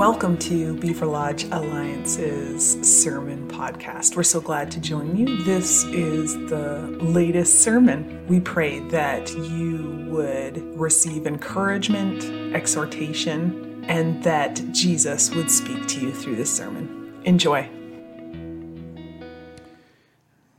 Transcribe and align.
Welcome 0.00 0.38
to 0.38 0.78
Beaver 0.78 1.04
Lodge 1.04 1.44
Alliance's 1.50 2.80
sermon 2.80 3.46
podcast. 3.48 4.16
We're 4.16 4.22
so 4.22 4.40
glad 4.40 4.70
to 4.70 4.80
join 4.80 5.14
you. 5.14 5.42
This 5.42 5.84
is 5.84 6.32
the 6.48 6.88
latest 7.02 7.60
sermon. 7.60 8.26
We 8.26 8.40
pray 8.40 8.78
that 8.88 9.30
you 9.30 10.06
would 10.08 10.56
receive 10.74 11.26
encouragement, 11.26 12.24
exhortation, 12.54 13.84
and 13.88 14.24
that 14.24 14.72
Jesus 14.72 15.34
would 15.34 15.50
speak 15.50 15.86
to 15.88 16.00
you 16.00 16.14
through 16.14 16.36
this 16.36 16.50
sermon. 16.50 17.20
Enjoy. 17.26 17.68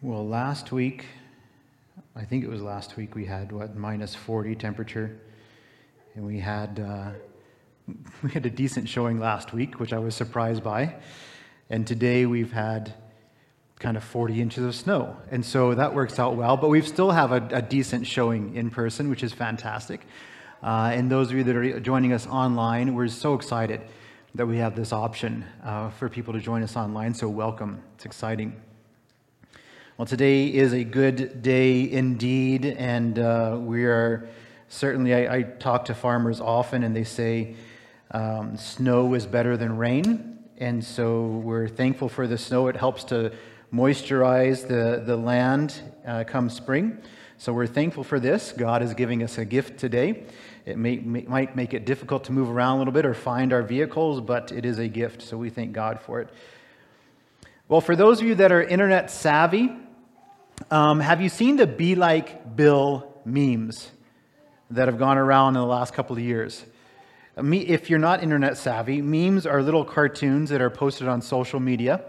Well, 0.04 0.28
last 0.28 0.72
week, 0.72 1.08
I 2.16 2.26
think 2.26 2.44
it 2.44 2.48
was 2.48 2.62
last 2.62 2.96
week, 2.96 3.16
we 3.16 3.26
had 3.26 3.52
what, 3.52 3.76
minus 3.76 4.14
40 4.14 4.54
temperature. 4.54 5.20
And 6.14 6.28
we 6.28 6.40
had. 6.40 6.80
Uh, 6.80 7.12
we 8.24 8.32
had 8.32 8.46
a 8.46 8.50
decent 8.50 8.90
showing 8.90 9.20
last 9.20 9.54
week, 9.54 9.80
which 9.80 9.94
I 9.94 10.00
was 10.00 10.16
surprised 10.16 10.64
by. 10.64 10.96
And 11.70 11.86
today 11.88 12.26
we've 12.26 12.52
had 12.52 12.94
kind 13.80 13.98
of 13.98 14.04
40 14.04 14.42
inches 14.42 14.64
of 14.64 14.76
snow. 14.76 15.18
And 15.32 15.44
so 15.44 15.74
that 15.74 15.94
works 15.94 16.20
out 16.20 16.36
well. 16.36 16.58
But 16.58 16.70
we 16.70 16.82
still 16.82 17.12
have 17.12 17.32
a, 17.32 17.48
a 17.52 17.62
decent 17.62 18.06
showing 18.06 18.56
in 18.56 18.70
person, 18.70 19.10
which 19.10 19.24
is 19.24 19.34
fantastic. 19.34 20.02
Uh, 20.62 20.92
and 20.94 21.12
those 21.12 21.32
of 21.32 21.38
you 21.38 21.44
that 21.44 21.56
are 21.56 21.80
joining 21.80 22.14
us 22.14 22.28
online, 22.28 22.94
we're 22.94 23.08
so 23.08 23.34
excited 23.34 23.82
that 24.36 24.46
we 24.46 24.58
have 24.58 24.76
this 24.76 24.94
option 24.94 25.44
uh, 25.64 25.90
for 25.90 26.08
people 26.08 26.34
to 26.34 26.40
join 26.40 26.62
us 26.62 26.76
online. 26.76 27.14
So 27.14 27.28
welcome. 27.28 27.82
It's 27.96 28.06
exciting. 28.06 28.62
Well, 29.98 30.06
today 30.06 30.48
is 30.48 30.74
a 30.74 30.84
good 30.84 31.42
day 31.42 31.90
indeed. 31.92 32.66
And 32.66 33.18
uh, 33.18 33.58
we 33.60 33.86
are 33.86 34.30
certainly, 34.68 35.14
I, 35.16 35.38
I 35.38 35.42
talk 35.42 35.86
to 35.86 35.96
farmers 35.96 36.40
often, 36.40 36.84
and 36.84 36.96
they 36.96 37.04
say, 37.04 37.56
um, 38.12 38.58
snow 38.58 39.14
is 39.14 39.26
better 39.26 39.56
than 39.56 39.78
rain, 39.78 40.40
and 40.58 40.84
so 40.84 41.26
we're 41.26 41.68
thankful 41.68 42.10
for 42.10 42.28
the 42.28 42.38
snow. 42.38 42.68
It 42.68 42.76
helps 42.76 43.06
to 43.06 43.32
moisturize 43.74 44.68
the, 44.68 45.02
the 45.06 45.16
land 45.16 45.80
uh, 46.06 46.26
come 46.28 46.50
spring. 46.50 46.98
So 47.38 47.54
we're 47.54 47.68
thankful 47.68 48.04
for 48.04 48.20
this. 48.20 48.52
God 48.52 48.84
is 48.84 48.94
giving 48.94 49.24
us 49.24 49.38
a 49.38 49.46
gift 49.46 49.80
today. 49.80 50.26
It 50.66 50.78
may, 50.78 50.98
may, 50.98 51.24
might 51.24 51.56
make 51.56 51.74
it 51.74 51.86
difficult 51.86 52.26
to 52.26 52.32
move 52.32 52.50
around 52.50 52.76
a 52.76 52.78
little 52.80 52.94
bit 52.94 53.06
or 53.06 53.14
find 53.14 53.54
our 53.54 53.64
vehicles, 53.64 54.22
but 54.22 54.52
it 54.52 54.66
is 54.66 54.78
a 54.78 54.88
gift, 54.88 55.22
so 55.22 55.38
we 55.38 55.50
thank 55.50 55.72
God 55.72 56.00
for 56.02 56.22
it. 56.22 56.30
Well, 57.68 57.82
for 57.82 57.96
those 57.96 58.20
of 58.20 58.28
you 58.28 58.36
that 58.36 58.52
are 58.52 58.62
internet 58.62 59.10
savvy, 59.10 59.72
um, 60.70 61.00
have 61.00 61.22
you 61.22 61.30
seen 61.30 61.56
the 61.56 61.66
Be 61.66 61.96
Like 61.96 62.56
Bill 62.56 63.12
memes 63.24 63.90
that 64.70 64.88
have 64.88 65.00
gone 65.00 65.18
around 65.18 65.56
in 65.56 65.62
the 65.62 65.68
last 65.68 65.94
couple 65.94 66.16
of 66.16 66.22
years? 66.22 66.64
If 67.38 67.90
you're 67.90 68.00
not 68.00 68.22
internet 68.22 68.58
savvy, 68.58 69.02
memes 69.02 69.46
are 69.46 69.62
little 69.62 69.86
cartoons 69.86 70.50
that 70.50 70.62
are 70.62 70.70
posted 70.70 71.08
on 71.08 71.22
social 71.22 71.60
media. 71.60 72.04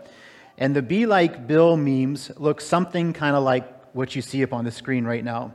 And 0.58 0.74
the 0.74 0.82
Be 0.82 1.06
Like 1.06 1.46
Bill 1.46 1.76
memes 1.76 2.30
look 2.36 2.60
something 2.60 3.12
kind 3.12 3.36
of 3.36 3.42
like 3.44 3.94
what 3.94 4.16
you 4.16 4.22
see 4.22 4.42
up 4.42 4.52
on 4.52 4.64
the 4.64 4.70
screen 4.72 5.04
right 5.04 5.24
now. 5.24 5.54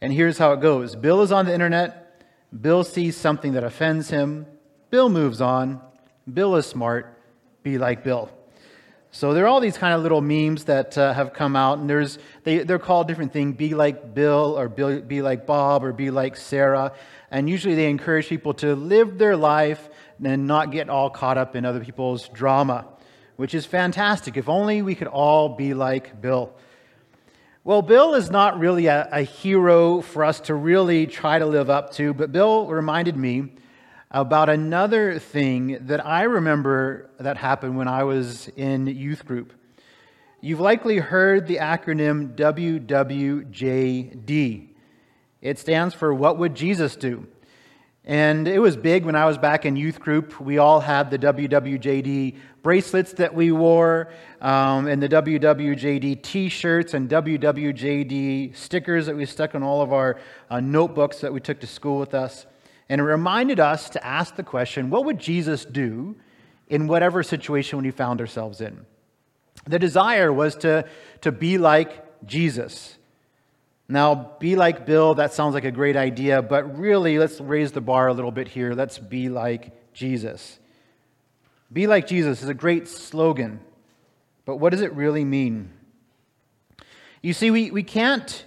And 0.00 0.12
here's 0.12 0.38
how 0.38 0.52
it 0.52 0.60
goes 0.60 0.96
Bill 0.96 1.22
is 1.22 1.32
on 1.32 1.46
the 1.46 1.52
internet. 1.52 2.24
Bill 2.58 2.84
sees 2.84 3.16
something 3.16 3.52
that 3.52 3.64
offends 3.64 4.08
him. 4.08 4.46
Bill 4.90 5.08
moves 5.08 5.40
on. 5.40 5.80
Bill 6.32 6.56
is 6.56 6.66
smart. 6.66 7.18
Be 7.62 7.78
like 7.78 8.02
Bill. 8.02 8.30
So 9.10 9.32
there 9.32 9.44
are 9.44 9.48
all 9.48 9.60
these 9.60 9.78
kind 9.78 9.94
of 9.94 10.02
little 10.02 10.20
memes 10.20 10.64
that 10.64 10.98
uh, 10.98 11.12
have 11.14 11.32
come 11.32 11.56
out, 11.56 11.78
and 11.78 11.88
there's 11.88 12.18
they, 12.44 12.58
they're 12.58 12.78
called 12.78 13.08
different 13.08 13.32
things: 13.32 13.56
be 13.56 13.74
like 13.74 14.14
Bill, 14.14 14.58
or 14.58 14.68
be, 14.68 15.00
be 15.00 15.22
like 15.22 15.46
Bob, 15.46 15.84
or 15.84 15.92
be 15.92 16.10
like 16.10 16.36
Sarah. 16.36 16.92
And 17.30 17.50
usually 17.50 17.74
they 17.74 17.90
encourage 17.90 18.28
people 18.28 18.54
to 18.54 18.74
live 18.74 19.18
their 19.18 19.36
life 19.36 19.90
and 20.22 20.46
not 20.46 20.70
get 20.70 20.88
all 20.88 21.10
caught 21.10 21.38
up 21.38 21.56
in 21.56 21.64
other 21.64 21.80
people's 21.80 22.28
drama, 22.28 22.86
which 23.36 23.54
is 23.54 23.66
fantastic. 23.66 24.36
If 24.36 24.48
only 24.48 24.82
we 24.82 24.94
could 24.94 25.08
all 25.08 25.48
be 25.50 25.74
like 25.74 26.20
Bill. 26.20 26.52
Well, 27.64 27.82
Bill 27.82 28.14
is 28.14 28.30
not 28.30 28.60
really 28.60 28.86
a, 28.86 29.08
a 29.10 29.22
hero 29.22 30.00
for 30.00 30.24
us 30.24 30.38
to 30.42 30.54
really 30.54 31.08
try 31.08 31.40
to 31.40 31.46
live 31.46 31.68
up 31.68 31.92
to, 31.94 32.14
but 32.14 32.30
Bill 32.30 32.68
reminded 32.68 33.16
me 33.16 33.54
about 34.10 34.48
another 34.48 35.18
thing 35.18 35.78
that 35.86 36.06
I 36.06 36.22
remember 36.22 37.10
that 37.18 37.36
happened 37.36 37.76
when 37.76 37.88
I 37.88 38.04
was 38.04 38.46
in 38.56 38.86
youth 38.86 39.26
group. 39.26 39.52
You've 40.40 40.60
likely 40.60 40.98
heard 40.98 41.48
the 41.48 41.56
acronym 41.56 42.36
WWJD. 42.36 44.68
It 45.40 45.58
stands 45.58 45.94
for 45.94 46.12
What 46.14 46.38
Would 46.38 46.54
Jesus 46.54 46.96
Do? 46.96 47.26
And 48.08 48.46
it 48.46 48.60
was 48.60 48.76
big 48.76 49.04
when 49.04 49.16
I 49.16 49.26
was 49.26 49.36
back 49.36 49.66
in 49.66 49.74
youth 49.74 49.98
group. 49.98 50.40
We 50.40 50.58
all 50.58 50.78
had 50.78 51.10
the 51.10 51.18
WWJD 51.18 52.36
bracelets 52.62 53.12
that 53.14 53.34
we 53.34 53.50
wore, 53.50 54.12
um, 54.40 54.86
and 54.86 55.02
the 55.02 55.08
WWJD 55.08 56.22
t 56.22 56.48
shirts 56.48 56.94
and 56.94 57.10
WWJD 57.10 58.54
stickers 58.56 59.06
that 59.06 59.16
we 59.16 59.26
stuck 59.26 59.56
on 59.56 59.64
all 59.64 59.82
of 59.82 59.92
our 59.92 60.20
uh, 60.50 60.60
notebooks 60.60 61.20
that 61.20 61.32
we 61.32 61.40
took 61.40 61.58
to 61.60 61.66
school 61.66 61.98
with 61.98 62.14
us. 62.14 62.46
And 62.88 63.00
it 63.00 63.04
reminded 63.04 63.58
us 63.58 63.90
to 63.90 64.06
ask 64.06 64.36
the 64.36 64.44
question 64.44 64.88
what 64.88 65.04
would 65.04 65.18
Jesus 65.18 65.64
do 65.64 66.14
in 66.68 66.86
whatever 66.86 67.24
situation 67.24 67.82
we 67.82 67.90
found 67.90 68.20
ourselves 68.20 68.60
in? 68.60 68.86
The 69.66 69.80
desire 69.80 70.32
was 70.32 70.54
to, 70.56 70.88
to 71.22 71.32
be 71.32 71.58
like 71.58 72.24
Jesus. 72.24 72.98
Now, 73.88 74.32
be 74.40 74.56
like 74.56 74.84
Bill, 74.84 75.14
that 75.14 75.32
sounds 75.32 75.54
like 75.54 75.64
a 75.64 75.70
great 75.70 75.96
idea, 75.96 76.42
but 76.42 76.78
really, 76.78 77.18
let's 77.18 77.40
raise 77.40 77.70
the 77.72 77.80
bar 77.80 78.08
a 78.08 78.12
little 78.12 78.32
bit 78.32 78.48
here. 78.48 78.72
Let's 78.72 78.98
be 78.98 79.28
like 79.28 79.92
Jesus. 79.92 80.58
Be 81.72 81.86
like 81.86 82.06
Jesus 82.06 82.42
is 82.42 82.48
a 82.48 82.54
great 82.54 82.88
slogan, 82.88 83.60
but 84.44 84.56
what 84.56 84.70
does 84.70 84.80
it 84.80 84.92
really 84.92 85.24
mean? 85.24 85.70
You 87.22 87.32
see, 87.32 87.50
we, 87.50 87.70
we, 87.70 87.82
can't, 87.82 88.44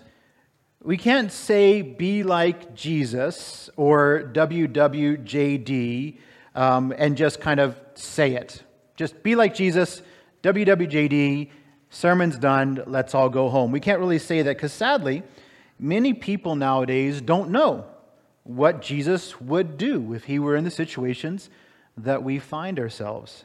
we 0.83 0.97
can't 0.97 1.31
say 1.31 1.81
be 1.81 2.23
like 2.23 2.75
Jesus 2.75 3.69
or 3.75 4.29
WWJD 4.33 6.17
um, 6.55 6.93
and 6.97 7.17
just 7.17 7.41
kind 7.41 7.59
of 7.59 7.77
say 7.95 8.35
it. 8.35 8.63
Just 8.95 9.21
be 9.23 9.35
like 9.35 9.53
Jesus, 9.53 10.01
WWJD, 10.43 11.49
sermon's 11.89 12.37
done, 12.37 12.83
let's 12.85 13.15
all 13.15 13.29
go 13.29 13.49
home. 13.49 13.71
We 13.71 13.79
can't 13.79 13.99
really 13.99 14.19
say 14.19 14.41
that 14.41 14.57
because 14.57 14.73
sadly, 14.73 15.23
many 15.79 16.13
people 16.13 16.55
nowadays 16.55 17.21
don't 17.21 17.49
know 17.49 17.85
what 18.43 18.81
Jesus 18.81 19.39
would 19.41 19.77
do 19.77 20.13
if 20.13 20.25
he 20.25 20.39
were 20.39 20.55
in 20.55 20.63
the 20.63 20.71
situations 20.71 21.49
that 21.97 22.23
we 22.23 22.39
find 22.39 22.79
ourselves. 22.79 23.43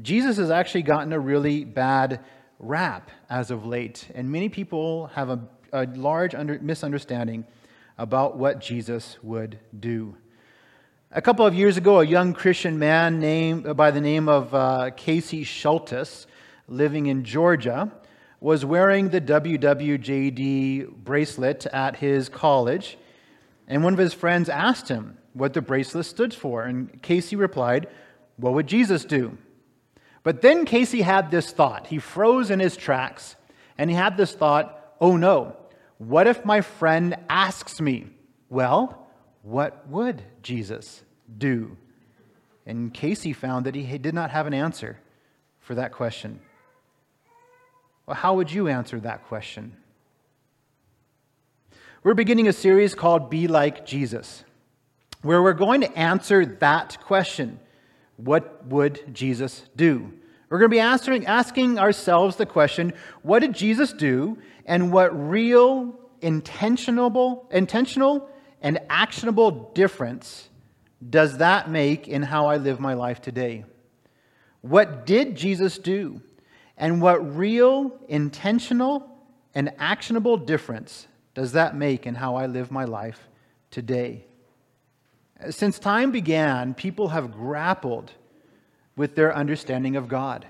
Jesus 0.00 0.36
has 0.36 0.50
actually 0.50 0.82
gotten 0.82 1.12
a 1.12 1.18
really 1.18 1.64
bad 1.64 2.20
rap 2.58 3.10
as 3.28 3.50
of 3.50 3.66
late, 3.66 4.08
and 4.14 4.30
many 4.30 4.48
people 4.48 5.06
have 5.08 5.30
a, 5.30 5.40
a 5.72 5.86
large 5.86 6.34
under, 6.34 6.58
misunderstanding 6.60 7.44
about 7.96 8.36
what 8.36 8.60
Jesus 8.60 9.16
would 9.22 9.58
do. 9.78 10.16
A 11.10 11.22
couple 11.22 11.46
of 11.46 11.54
years 11.54 11.76
ago, 11.76 12.00
a 12.00 12.06
young 12.06 12.32
Christian 12.32 12.78
man 12.78 13.18
named, 13.18 13.76
by 13.76 13.90
the 13.90 14.00
name 14.00 14.28
of 14.28 14.54
uh, 14.54 14.90
Casey 14.96 15.44
Schultes 15.44 16.26
living 16.68 17.06
in 17.06 17.24
Georgia, 17.24 17.90
was 18.40 18.64
wearing 18.64 19.08
the 19.08 19.20
WWJD 19.20 20.88
bracelet 21.04 21.66
at 21.66 21.96
his 21.96 22.28
college. 22.28 22.96
And 23.66 23.82
one 23.82 23.92
of 23.92 23.98
his 23.98 24.14
friends 24.14 24.48
asked 24.48 24.88
him 24.88 25.18
what 25.32 25.54
the 25.54 25.62
bracelet 25.62 26.06
stood 26.06 26.32
for. 26.32 26.62
And 26.62 27.02
Casey 27.02 27.36
replied, 27.36 27.88
What 28.36 28.52
would 28.54 28.66
Jesus 28.66 29.04
do? 29.04 29.36
But 30.22 30.42
then 30.42 30.64
Casey 30.64 31.02
had 31.02 31.30
this 31.30 31.50
thought. 31.50 31.88
He 31.88 31.98
froze 31.98 32.50
in 32.50 32.60
his 32.60 32.76
tracks 32.76 33.36
and 33.76 33.88
he 33.90 33.96
had 33.96 34.16
this 34.16 34.32
thought, 34.32 34.94
Oh 35.00 35.16
no, 35.16 35.56
what 35.98 36.26
if 36.26 36.44
my 36.44 36.60
friend 36.60 37.16
asks 37.28 37.80
me, 37.80 38.06
Well, 38.48 39.08
what 39.42 39.88
would 39.88 40.22
Jesus 40.42 41.02
do? 41.36 41.76
And 42.66 42.92
Casey 42.92 43.32
found 43.32 43.66
that 43.66 43.74
he 43.74 43.98
did 43.98 44.14
not 44.14 44.30
have 44.30 44.46
an 44.46 44.54
answer 44.54 44.98
for 45.60 45.74
that 45.76 45.92
question. 45.92 46.40
Well, 48.08 48.16
how 48.16 48.36
would 48.36 48.50
you 48.50 48.68
answer 48.68 48.98
that 49.00 49.26
question? 49.26 49.76
We're 52.02 52.14
beginning 52.14 52.48
a 52.48 52.54
series 52.54 52.94
called 52.94 53.28
Be 53.28 53.48
Like 53.48 53.84
Jesus, 53.84 54.44
where 55.20 55.42
we're 55.42 55.52
going 55.52 55.82
to 55.82 55.92
answer 55.92 56.46
that 56.46 57.02
question 57.02 57.60
What 58.16 58.64
would 58.64 59.14
Jesus 59.14 59.68
do? 59.76 60.10
We're 60.48 60.58
going 60.58 60.70
to 60.70 60.74
be 60.74 60.80
answering, 60.80 61.26
asking 61.26 61.78
ourselves 61.78 62.36
the 62.36 62.46
question 62.46 62.94
What 63.20 63.40
did 63.40 63.52
Jesus 63.52 63.92
do? 63.92 64.38
And 64.64 64.90
what 64.90 65.10
real, 65.28 65.94
intentional, 66.22 67.46
intentional 67.50 68.26
and 68.62 68.78
actionable 68.88 69.70
difference 69.74 70.48
does 71.10 71.36
that 71.38 71.70
make 71.70 72.08
in 72.08 72.22
how 72.22 72.46
I 72.46 72.56
live 72.56 72.80
my 72.80 72.94
life 72.94 73.20
today? 73.20 73.66
What 74.62 75.04
did 75.04 75.36
Jesus 75.36 75.76
do? 75.76 76.22
And 76.78 77.02
what 77.02 77.36
real, 77.36 77.98
intentional, 78.08 79.06
and 79.54 79.72
actionable 79.78 80.36
difference 80.36 81.08
does 81.34 81.52
that 81.52 81.76
make 81.76 82.06
in 82.06 82.14
how 82.14 82.36
I 82.36 82.46
live 82.46 82.70
my 82.70 82.84
life 82.84 83.28
today? 83.70 84.24
Since 85.50 85.78
time 85.78 86.12
began, 86.12 86.74
people 86.74 87.08
have 87.08 87.32
grappled 87.32 88.12
with 88.96 89.16
their 89.16 89.34
understanding 89.34 89.96
of 89.96 90.08
God. 90.08 90.46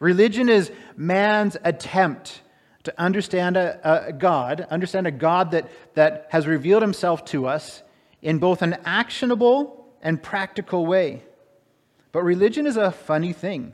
Religion 0.00 0.48
is 0.48 0.70
man's 0.96 1.56
attempt 1.62 2.42
to 2.82 3.00
understand 3.00 3.56
a, 3.56 4.08
a, 4.08 4.12
God, 4.12 4.66
understand 4.70 5.06
a 5.06 5.10
God 5.10 5.52
that, 5.52 5.70
that 5.94 6.26
has 6.30 6.46
revealed 6.46 6.82
himself 6.82 7.24
to 7.26 7.46
us 7.46 7.82
in 8.20 8.38
both 8.38 8.62
an 8.62 8.76
actionable 8.84 9.86
and 10.02 10.22
practical 10.22 10.84
way. 10.84 11.22
But 12.12 12.22
religion 12.24 12.66
is 12.66 12.76
a 12.76 12.90
funny 12.90 13.32
thing. 13.32 13.72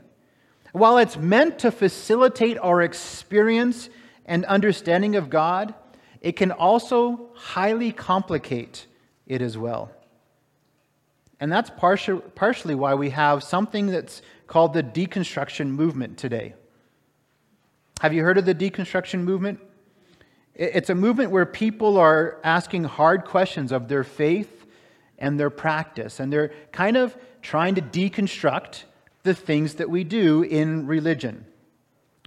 While 0.71 0.97
it's 0.97 1.17
meant 1.17 1.59
to 1.59 1.71
facilitate 1.71 2.57
our 2.59 2.81
experience 2.81 3.89
and 4.25 4.45
understanding 4.45 5.15
of 5.15 5.29
God, 5.29 5.73
it 6.21 6.33
can 6.33 6.51
also 6.51 7.29
highly 7.33 7.91
complicate 7.91 8.87
it 9.25 9.41
as 9.41 9.57
well. 9.57 9.91
And 11.39 11.51
that's 11.51 11.71
partially 11.71 12.75
why 12.75 12.93
we 12.93 13.09
have 13.09 13.43
something 13.43 13.87
that's 13.87 14.21
called 14.47 14.73
the 14.73 14.83
deconstruction 14.83 15.69
movement 15.69 16.17
today. 16.17 16.53
Have 18.01 18.13
you 18.13 18.23
heard 18.23 18.37
of 18.37 18.45
the 18.45 18.55
deconstruction 18.55 19.23
movement? 19.23 19.59
It's 20.53 20.89
a 20.89 20.95
movement 20.95 21.31
where 21.31 21.45
people 21.45 21.97
are 21.97 22.39
asking 22.43 22.83
hard 22.83 23.25
questions 23.25 23.71
of 23.71 23.87
their 23.87 24.03
faith 24.03 24.65
and 25.17 25.39
their 25.39 25.49
practice, 25.49 26.19
and 26.19 26.31
they're 26.31 26.51
kind 26.71 26.97
of 26.97 27.17
trying 27.41 27.75
to 27.75 27.81
deconstruct 27.81 28.83
the 29.23 29.33
things 29.33 29.75
that 29.75 29.89
we 29.89 30.03
do 30.03 30.43
in 30.43 30.87
religion. 30.87 31.45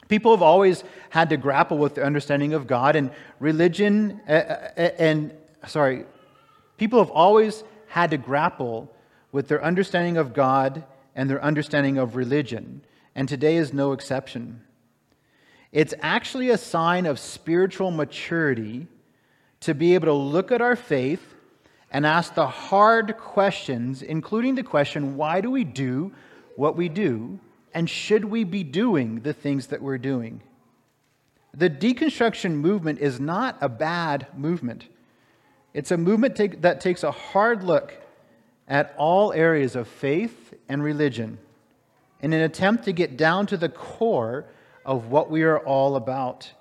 People 0.08 0.32
have 0.32 0.42
always 0.42 0.84
had 1.10 1.30
to 1.30 1.36
grapple 1.36 1.78
with 1.78 1.94
the 1.94 2.04
understanding 2.04 2.52
of 2.52 2.66
God 2.66 2.94
and 2.94 3.10
religion, 3.40 4.20
uh, 4.28 4.32
uh, 4.32 4.80
and 4.98 5.32
sorry, 5.66 6.04
people 6.76 6.98
have 6.98 7.10
always 7.10 7.64
had 7.88 8.10
to 8.10 8.18
grapple 8.18 8.94
with 9.32 9.48
their 9.48 9.62
understanding 9.64 10.16
of 10.16 10.34
God 10.34 10.84
and 11.14 11.28
their 11.30 11.42
understanding 11.42 11.98
of 11.98 12.16
religion, 12.16 12.82
and 13.14 13.28
today 13.28 13.56
is 13.56 13.72
no 13.72 13.92
exception. 13.92 14.62
It's 15.72 15.94
actually 16.02 16.50
a 16.50 16.58
sign 16.58 17.06
of 17.06 17.18
spiritual 17.18 17.90
maturity 17.90 18.86
to 19.60 19.74
be 19.74 19.94
able 19.94 20.06
to 20.06 20.12
look 20.12 20.52
at 20.52 20.60
our 20.60 20.76
faith 20.76 21.34
and 21.90 22.04
ask 22.04 22.34
the 22.34 22.46
hard 22.46 23.16
questions, 23.16 24.02
including 24.02 24.56
the 24.56 24.62
question 24.62 25.16
why 25.16 25.40
do 25.40 25.50
we 25.50 25.64
do 25.64 26.12
what 26.56 26.76
we 26.76 26.88
do, 26.88 27.38
and 27.72 27.88
should 27.88 28.24
we 28.24 28.44
be 28.44 28.62
doing 28.62 29.20
the 29.20 29.32
things 29.32 29.68
that 29.68 29.82
we're 29.82 29.98
doing? 29.98 30.42
The 31.52 31.70
deconstruction 31.70 32.52
movement 32.52 32.98
is 33.00 33.20
not 33.20 33.56
a 33.60 33.68
bad 33.68 34.26
movement. 34.36 34.88
It's 35.72 35.90
a 35.90 35.96
movement 35.96 36.36
take, 36.36 36.62
that 36.62 36.80
takes 36.80 37.02
a 37.02 37.10
hard 37.10 37.62
look 37.62 37.94
at 38.68 38.94
all 38.96 39.32
areas 39.32 39.76
of 39.76 39.88
faith 39.88 40.54
and 40.68 40.82
religion 40.82 41.38
in 42.20 42.32
an 42.32 42.40
attempt 42.40 42.84
to 42.84 42.92
get 42.92 43.16
down 43.16 43.46
to 43.46 43.56
the 43.56 43.68
core 43.68 44.46
of 44.84 45.08
what 45.08 45.30
we 45.30 45.42
are 45.42 45.58
all 45.58 45.96
about. 45.96 46.52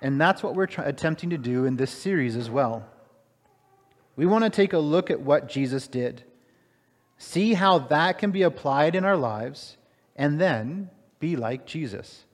And 0.00 0.20
that's 0.20 0.42
what 0.42 0.54
we're 0.54 0.68
attempting 0.78 1.30
to 1.30 1.38
do 1.38 1.64
in 1.64 1.76
this 1.76 1.90
series 1.90 2.36
as 2.36 2.50
well. 2.50 2.86
We 4.16 4.26
want 4.26 4.44
to 4.44 4.50
take 4.50 4.72
a 4.72 4.78
look 4.78 5.10
at 5.10 5.20
what 5.20 5.48
Jesus 5.48 5.86
did 5.88 6.22
see 7.24 7.54
how 7.54 7.78
that 7.78 8.18
can 8.18 8.30
be 8.30 8.42
applied 8.42 8.94
in 8.94 9.04
our 9.04 9.16
lives, 9.16 9.76
and 10.16 10.40
then 10.40 10.90
be 11.20 11.36
like 11.36 11.66
Jesus. 11.66 12.24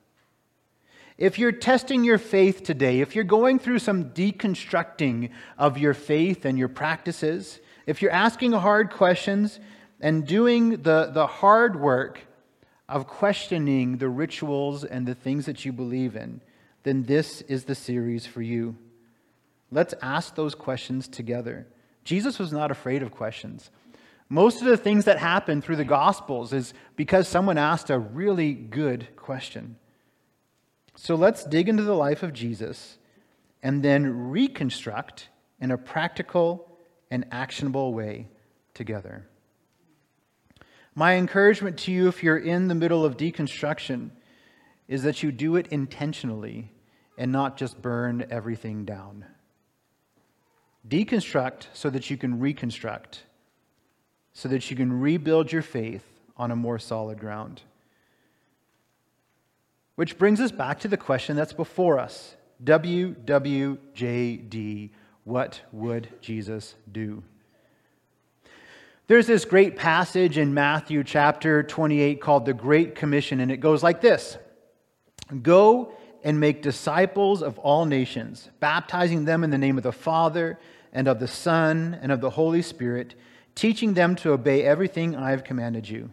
If 1.17 1.39
you're 1.39 1.53
testing 1.53 2.03
your 2.03 2.19
faith 2.19 2.63
today, 2.63 3.01
if 3.01 3.15
you're 3.15 3.25
going 3.25 3.59
through 3.59 3.81
some 3.81 4.11
deconstructing 4.11 5.31
of 5.59 5.77
your 5.77 5.95
faith 5.95 6.45
and 6.45 6.59
your 6.59 6.69
practices, 6.69 7.61
if 7.87 8.01
you're 8.01 8.11
asking 8.11 8.53
hard 8.53 8.91
questions 8.91 9.61
and 10.01 10.27
doing 10.27 10.83
the, 10.83 11.11
the 11.13 11.27
hard 11.27 11.79
work 11.79 12.21
of 12.89 13.07
questioning 13.07 13.99
the 13.99 14.09
rituals 14.09 14.83
and 14.83 15.07
the 15.07 15.15
things 15.15 15.47
that 15.47 15.65
you 15.65 15.73
believe 15.73 16.17
in, 16.17 16.41
then 16.83 17.05
this 17.05 17.43
is 17.43 17.65
the 17.65 17.75
series 17.75 18.27
for 18.27 18.41
you. 18.41 18.77
Let's 19.71 19.95
ask 20.03 20.35
those 20.35 20.55
questions 20.55 21.07
together. 21.07 21.67
Jesus 22.03 22.39
was 22.39 22.51
not 22.51 22.71
afraid 22.71 23.03
of 23.03 23.11
questions. 23.11 23.71
Most 24.33 24.63
of 24.63 24.69
the 24.69 24.77
things 24.77 25.07
that 25.07 25.19
happen 25.19 25.61
through 25.61 25.75
the 25.75 25.85
Gospels 25.85 26.53
is 26.53 26.73
because 26.95 27.27
someone 27.27 27.59
asked 27.59 27.91
a 27.91 27.99
really 27.99 28.55
good 28.55 29.09
question. 29.17 29.77
So 30.95 31.17
let's 31.17 31.45
dig 31.45 31.69
into 31.69 31.83
the 31.83 31.97
life 31.97 32.23
of 32.23 32.33
Jesus 32.33 32.97
and 33.61 33.83
then 33.83 34.31
reconstruct 34.31 35.29
in 35.61 35.73
a 35.73 35.77
practical 35.77 36.71
and 37.11 37.27
actionable 37.33 37.93
way 37.93 38.29
together. 38.73 39.27
My 40.95 41.17
encouragement 41.17 41.77
to 41.79 41.93
you, 41.93 42.07
if 42.07 42.23
you're 42.23 42.39
in 42.39 42.69
the 42.69 42.75
middle 42.77 43.05
of 43.05 43.17
deconstruction, 43.17 44.11
is 44.87 45.03
that 45.03 45.25
you 45.25 45.33
do 45.33 45.57
it 45.57 45.67
intentionally 45.69 46.71
and 47.19 47.33
not 47.33 47.57
just 47.57 47.83
burn 47.83 48.27
everything 48.31 48.85
down. 48.85 49.25
Deconstruct 50.87 51.67
so 51.73 51.91
that 51.91 52.11
you 52.11 52.17
can 52.17 52.39
reconstruct 52.39 53.25
so 54.41 54.49
that 54.49 54.71
you 54.71 54.77
can 54.77 55.01
rebuild 55.01 55.53
your 55.53 55.61
faith 55.61 56.03
on 56.35 56.51
a 56.51 56.57
more 56.57 56.79
solid 56.79 57.21
ground. 57.21 57.61
Which 59.97 60.17
brings 60.17 60.41
us 60.41 60.51
back 60.51 60.81
to 60.81 60.89
the 60.89 60.97
question 60.97 61.37
that's 61.37 61.53
before 61.53 61.99
us 61.99 62.37
WWJD, 62.65 63.19
what 65.25 65.61
would 65.73 66.09
Jesus 66.23 66.75
do? 66.91 67.23
There's 69.09 69.27
this 69.27 69.45
great 69.45 69.77
passage 69.77 70.39
in 70.39 70.55
Matthew 70.55 71.05
chapter 71.05 71.63
28 71.63 72.23
called 72.23 72.47
the 72.47 72.55
Great 72.55 72.95
Commission, 72.95 73.41
and 73.41 73.53
it 73.53 73.59
goes 73.59 73.83
like 73.83 74.01
this 74.01 74.39
Go 75.43 75.93
and 76.25 76.41
make 76.41 76.63
disciples 76.63 77.43
of 77.43 77.59
all 77.59 77.85
nations, 77.85 78.49
baptizing 78.59 79.27
them 79.27 79.45
in 79.45 79.51
the 79.51 79.59
name 79.59 79.77
of 79.77 79.83
the 79.83 79.93
Father 79.93 80.59
and 80.95 81.09
of 81.09 81.21
the 81.21 81.29
Son 81.29 81.99
and 82.01 82.11
of 82.11 82.23
the 82.23 82.31
Holy 82.31 82.63
Spirit 82.63 83.15
teaching 83.61 83.93
them 83.93 84.17
to 84.17 84.33
obey 84.33 84.63
everything 84.63 85.15
I 85.15 85.33
have 85.33 85.45
commanded 85.45 85.87
you. 85.87 86.09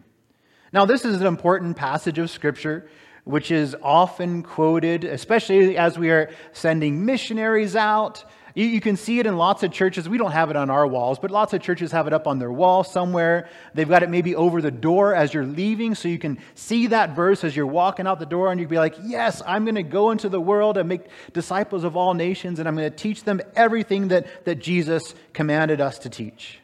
Now, 0.70 0.84
this 0.84 1.06
is 1.06 1.20
an 1.20 1.26
important 1.26 1.78
passage 1.78 2.18
of 2.18 2.28
Scripture 2.30 2.86
which 3.28 3.50
is 3.50 3.76
often 3.82 4.42
quoted, 4.42 5.04
especially 5.04 5.76
as 5.76 5.98
we 5.98 6.08
are 6.08 6.30
sending 6.54 7.04
missionaries 7.04 7.76
out. 7.76 8.24
You, 8.54 8.80
can 8.80 8.96
see 8.96 9.18
it 9.18 9.26
in 9.26 9.36
lots 9.36 9.62
of 9.62 9.70
churches. 9.70 10.08
We 10.08 10.16
don't 10.16 10.32
have 10.32 10.48
it 10.48 10.56
on 10.56 10.70
our 10.70 10.86
walls, 10.86 11.18
but 11.18 11.30
lots 11.30 11.52
of 11.52 11.60
churches 11.60 11.92
have 11.92 12.06
it 12.06 12.14
up 12.14 12.26
on 12.26 12.38
their 12.38 12.50
wall 12.50 12.84
somewhere. 12.84 13.50
They've 13.74 13.88
got 13.88 14.02
it 14.02 14.08
maybe 14.08 14.34
over 14.34 14.62
the 14.62 14.70
door 14.70 15.14
as 15.14 15.34
you're 15.34 15.44
leaving, 15.44 15.94
so 15.94 16.08
you 16.08 16.18
can 16.18 16.38
see 16.54 16.86
that 16.86 17.14
verse 17.14 17.44
as 17.44 17.54
you're 17.54 17.66
walking 17.66 18.06
out 18.06 18.18
the 18.18 18.24
door, 18.24 18.50
and 18.50 18.58
you'd 18.58 18.70
be 18.70 18.78
like, 18.78 18.96
Yes, 19.02 19.42
I'm 19.46 19.66
going 19.66 19.74
to 19.74 19.82
go 19.82 20.10
into 20.10 20.30
the 20.30 20.40
world 20.40 20.78
and 20.78 20.88
make 20.88 21.02
disciples 21.34 21.84
of 21.84 21.98
all 21.98 22.14
nations, 22.14 22.58
and 22.58 22.66
I'm 22.66 22.76
going 22.76 22.90
to 22.90 22.96
teach 22.96 23.24
them 23.24 23.42
everything 23.54 24.08
that, 24.08 24.46
that 24.46 24.58
Jesus 24.58 25.14
commanded 25.34 25.82
us 25.82 25.98
to 26.00 26.08
teach. 26.08 26.60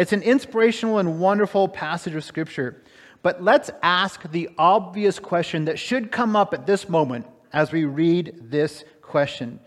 It's 0.00 0.14
an 0.14 0.22
inspirational 0.22 0.96
and 0.96 1.20
wonderful 1.20 1.68
passage 1.68 2.14
of 2.14 2.24
Scripture. 2.24 2.82
But 3.22 3.42
let's 3.42 3.70
ask 3.82 4.22
the 4.30 4.48
obvious 4.56 5.18
question 5.18 5.66
that 5.66 5.78
should 5.78 6.10
come 6.10 6.34
up 6.34 6.54
at 6.54 6.66
this 6.66 6.88
moment 6.88 7.26
as 7.52 7.70
we 7.70 7.84
read 7.84 8.34
this 8.50 8.82
question 9.02 9.60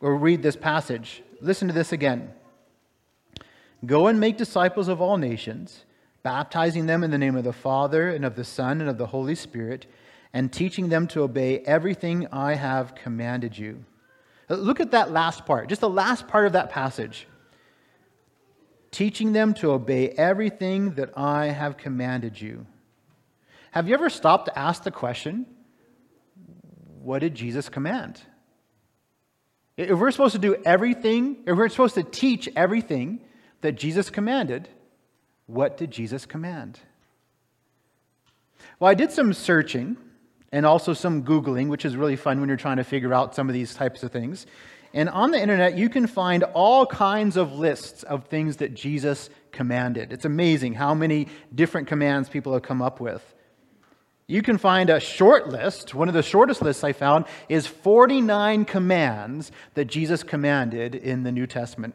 or 0.00 0.16
read 0.16 0.42
this 0.42 0.56
passage. 0.56 1.22
Listen 1.42 1.68
to 1.68 1.74
this 1.74 1.92
again. 1.92 2.32
Go 3.84 4.06
and 4.06 4.18
make 4.18 4.38
disciples 4.38 4.88
of 4.88 5.02
all 5.02 5.18
nations, 5.18 5.84
baptizing 6.22 6.86
them 6.86 7.04
in 7.04 7.10
the 7.10 7.18
name 7.18 7.36
of 7.36 7.44
the 7.44 7.52
Father 7.52 8.08
and 8.08 8.24
of 8.24 8.36
the 8.36 8.44
Son 8.44 8.80
and 8.80 8.88
of 8.88 8.96
the 8.96 9.08
Holy 9.08 9.34
Spirit, 9.34 9.84
and 10.32 10.50
teaching 10.50 10.88
them 10.88 11.06
to 11.08 11.20
obey 11.20 11.58
everything 11.66 12.26
I 12.32 12.54
have 12.54 12.94
commanded 12.94 13.58
you. 13.58 13.84
Look 14.48 14.80
at 14.80 14.92
that 14.92 15.12
last 15.12 15.44
part, 15.44 15.68
just 15.68 15.82
the 15.82 15.90
last 15.90 16.26
part 16.26 16.46
of 16.46 16.54
that 16.54 16.70
passage 16.70 17.26
teaching 18.92 19.32
them 19.32 19.54
to 19.54 19.72
obey 19.72 20.10
everything 20.10 20.94
that 20.94 21.16
I 21.16 21.46
have 21.46 21.76
commanded 21.76 22.40
you. 22.40 22.66
Have 23.72 23.88
you 23.88 23.94
ever 23.94 24.10
stopped 24.10 24.46
to 24.46 24.58
ask 24.58 24.84
the 24.84 24.90
question, 24.90 25.46
what 27.00 27.20
did 27.20 27.34
Jesus 27.34 27.68
command? 27.68 28.20
If 29.78 29.98
we're 29.98 30.10
supposed 30.10 30.34
to 30.34 30.38
do 30.38 30.54
everything, 30.64 31.38
if 31.46 31.56
we're 31.56 31.70
supposed 31.70 31.94
to 31.94 32.02
teach 32.02 32.48
everything 32.54 33.20
that 33.62 33.72
Jesus 33.72 34.10
commanded, 34.10 34.68
what 35.46 35.78
did 35.78 35.90
Jesus 35.90 36.26
command? 36.26 36.78
Well, 38.78 38.90
I 38.90 38.94
did 38.94 39.10
some 39.10 39.32
searching 39.32 39.96
and 40.52 40.66
also 40.66 40.92
some 40.92 41.24
Googling, 41.24 41.68
which 41.68 41.86
is 41.86 41.96
really 41.96 42.16
fun 42.16 42.40
when 42.40 42.48
you're 42.48 42.58
trying 42.58 42.76
to 42.76 42.84
figure 42.84 43.14
out 43.14 43.34
some 43.34 43.48
of 43.48 43.54
these 43.54 43.74
types 43.74 44.02
of 44.02 44.12
things. 44.12 44.46
And 44.94 45.08
on 45.08 45.30
the 45.30 45.40
internet, 45.40 45.76
you 45.76 45.88
can 45.88 46.06
find 46.06 46.42
all 46.42 46.84
kinds 46.86 47.36
of 47.36 47.54
lists 47.54 48.02
of 48.02 48.26
things 48.26 48.58
that 48.58 48.74
Jesus 48.74 49.30
commanded. 49.50 50.12
It's 50.12 50.24
amazing 50.24 50.74
how 50.74 50.94
many 50.94 51.28
different 51.54 51.88
commands 51.88 52.28
people 52.28 52.52
have 52.52 52.62
come 52.62 52.82
up 52.82 53.00
with. 53.00 53.34
You 54.26 54.42
can 54.42 54.58
find 54.58 54.88
a 54.88 55.00
short 55.00 55.48
list. 55.48 55.94
One 55.94 56.08
of 56.08 56.14
the 56.14 56.22
shortest 56.22 56.62
lists 56.62 56.84
I 56.84 56.92
found 56.92 57.24
is 57.48 57.66
49 57.66 58.64
commands 58.64 59.50
that 59.74 59.86
Jesus 59.86 60.22
commanded 60.22 60.94
in 60.94 61.22
the 61.22 61.32
New 61.32 61.46
Testament. 61.46 61.94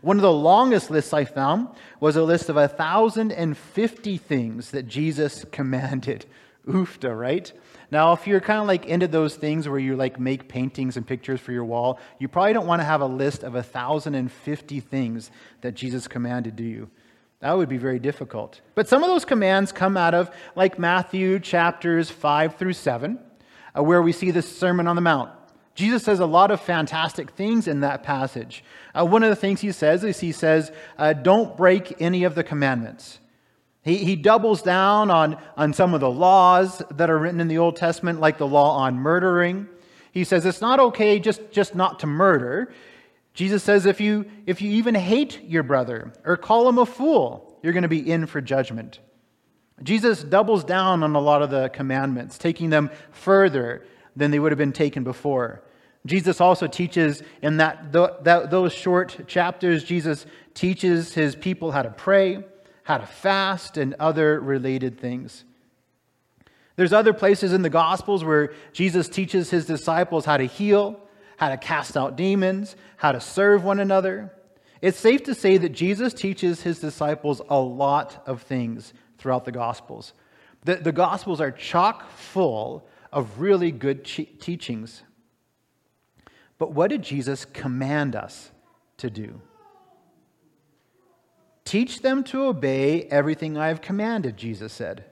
One 0.00 0.16
of 0.16 0.22
the 0.22 0.32
longest 0.32 0.90
lists 0.90 1.12
I 1.12 1.24
found 1.24 1.68
was 2.00 2.16
a 2.16 2.22
list 2.22 2.48
of 2.48 2.56
1,050 2.56 4.16
things 4.16 4.70
that 4.70 4.86
Jesus 4.86 5.44
commanded. 5.50 6.26
Oofta, 6.66 7.18
right? 7.18 7.52
Now, 7.90 8.12
if 8.12 8.26
you're 8.26 8.40
kind 8.40 8.60
of 8.60 8.66
like 8.66 8.86
into 8.86 9.08
those 9.08 9.34
things 9.34 9.68
where 9.68 9.78
you 9.78 9.96
like 9.96 10.20
make 10.20 10.48
paintings 10.48 10.96
and 10.96 11.06
pictures 11.06 11.40
for 11.40 11.52
your 11.52 11.64
wall, 11.64 11.98
you 12.18 12.28
probably 12.28 12.52
don't 12.52 12.66
want 12.66 12.80
to 12.80 12.84
have 12.84 13.00
a 13.00 13.06
list 13.06 13.42
of 13.42 13.54
1,050 13.54 14.80
things 14.80 15.30
that 15.60 15.72
Jesus 15.72 16.06
commanded, 16.06 16.54
do 16.56 16.64
you? 16.64 16.88
That 17.40 17.56
would 17.56 17.68
be 17.68 17.76
very 17.76 17.98
difficult. 17.98 18.60
But 18.76 18.88
some 18.88 19.02
of 19.02 19.08
those 19.08 19.24
commands 19.24 19.72
come 19.72 19.96
out 19.96 20.14
of 20.14 20.30
like 20.54 20.78
Matthew 20.78 21.40
chapters 21.40 22.08
5 22.08 22.56
through 22.56 22.74
7, 22.74 23.18
uh, 23.76 23.82
where 23.82 24.00
we 24.00 24.12
see 24.12 24.30
the 24.30 24.42
Sermon 24.42 24.86
on 24.86 24.94
the 24.94 25.02
Mount. 25.02 25.30
Jesus 25.74 26.04
says 26.04 26.20
a 26.20 26.26
lot 26.26 26.50
of 26.50 26.60
fantastic 26.60 27.30
things 27.30 27.66
in 27.66 27.80
that 27.80 28.02
passage. 28.04 28.62
Uh, 28.94 29.04
one 29.04 29.22
of 29.22 29.30
the 29.30 29.36
things 29.36 29.60
he 29.60 29.72
says 29.72 30.04
is 30.04 30.20
he 30.20 30.30
says, 30.30 30.70
uh, 30.98 31.14
Don't 31.14 31.56
break 31.56 32.00
any 32.00 32.24
of 32.24 32.34
the 32.34 32.44
commandments. 32.44 33.18
He, 33.82 33.98
he 33.98 34.16
doubles 34.16 34.62
down 34.62 35.10
on, 35.10 35.36
on 35.56 35.72
some 35.72 35.92
of 35.92 36.00
the 36.00 36.10
laws 36.10 36.82
that 36.92 37.10
are 37.10 37.18
written 37.18 37.40
in 37.40 37.48
the 37.48 37.58
Old 37.58 37.76
Testament, 37.76 38.20
like 38.20 38.38
the 38.38 38.46
law 38.46 38.76
on 38.76 38.94
murdering. 38.94 39.68
He 40.12 40.24
says 40.24 40.46
it's 40.46 40.60
not 40.60 40.78
okay 40.78 41.18
just, 41.18 41.50
just 41.50 41.74
not 41.74 41.98
to 42.00 42.06
murder. 42.06 42.72
Jesus 43.34 43.62
says 43.62 43.86
if 43.86 44.00
you, 44.00 44.26
if 44.46 44.62
you 44.62 44.70
even 44.72 44.94
hate 44.94 45.42
your 45.44 45.62
brother 45.62 46.12
or 46.24 46.36
call 46.36 46.68
him 46.68 46.78
a 46.78 46.86
fool, 46.86 47.58
you're 47.62 47.72
going 47.72 47.82
to 47.82 47.88
be 47.88 48.10
in 48.10 48.26
for 48.26 48.40
judgment. 48.40 49.00
Jesus 49.82 50.22
doubles 50.22 50.64
down 50.64 51.02
on 51.02 51.16
a 51.16 51.20
lot 51.20 51.42
of 51.42 51.50
the 51.50 51.68
commandments, 51.70 52.38
taking 52.38 52.70
them 52.70 52.90
further 53.10 53.84
than 54.14 54.30
they 54.30 54.38
would 54.38 54.52
have 54.52 54.58
been 54.58 54.72
taken 54.72 55.02
before. 55.02 55.62
Jesus 56.04 56.40
also 56.40 56.66
teaches 56.66 57.22
in 57.40 57.56
that, 57.56 57.92
that, 57.92 58.50
those 58.50 58.72
short 58.72 59.26
chapters, 59.26 59.82
Jesus 59.82 60.26
teaches 60.54 61.14
his 61.14 61.34
people 61.34 61.72
how 61.72 61.82
to 61.82 61.90
pray, 61.90 62.44
how 62.84 62.98
to 62.98 63.06
fast, 63.06 63.76
and 63.76 63.94
other 63.94 64.40
related 64.40 64.98
things. 64.98 65.44
There's 66.76 66.92
other 66.92 67.12
places 67.12 67.52
in 67.52 67.62
the 67.62 67.70
Gospels 67.70 68.24
where 68.24 68.54
Jesus 68.72 69.08
teaches 69.08 69.50
his 69.50 69.66
disciples 69.66 70.24
how 70.24 70.36
to 70.36 70.44
heal, 70.44 71.00
how 71.36 71.50
to 71.50 71.56
cast 71.56 71.96
out 71.96 72.16
demons, 72.16 72.76
how 72.96 73.12
to 73.12 73.20
serve 73.20 73.62
one 73.64 73.78
another. 73.78 74.32
It's 74.80 74.98
safe 74.98 75.22
to 75.24 75.34
say 75.34 75.58
that 75.58 75.70
Jesus 75.70 76.14
teaches 76.14 76.62
his 76.62 76.80
disciples 76.80 77.40
a 77.48 77.58
lot 77.58 78.22
of 78.26 78.42
things 78.42 78.94
throughout 79.18 79.44
the 79.44 79.52
Gospels. 79.52 80.12
The, 80.64 80.76
the 80.76 80.92
Gospels 80.92 81.40
are 81.40 81.50
chock 81.50 82.10
full 82.10 82.86
of 83.12 83.40
really 83.40 83.70
good 83.70 84.04
teachings. 84.04 85.02
But 86.58 86.72
what 86.72 86.90
did 86.90 87.02
Jesus 87.02 87.44
command 87.44 88.16
us 88.16 88.50
to 88.96 89.10
do? 89.10 89.40
Teach 91.64 92.02
them 92.02 92.24
to 92.24 92.44
obey 92.44 93.04
everything 93.04 93.56
I 93.56 93.68
have 93.68 93.80
commanded, 93.80 94.36
Jesus 94.36 94.72
said. 94.72 95.04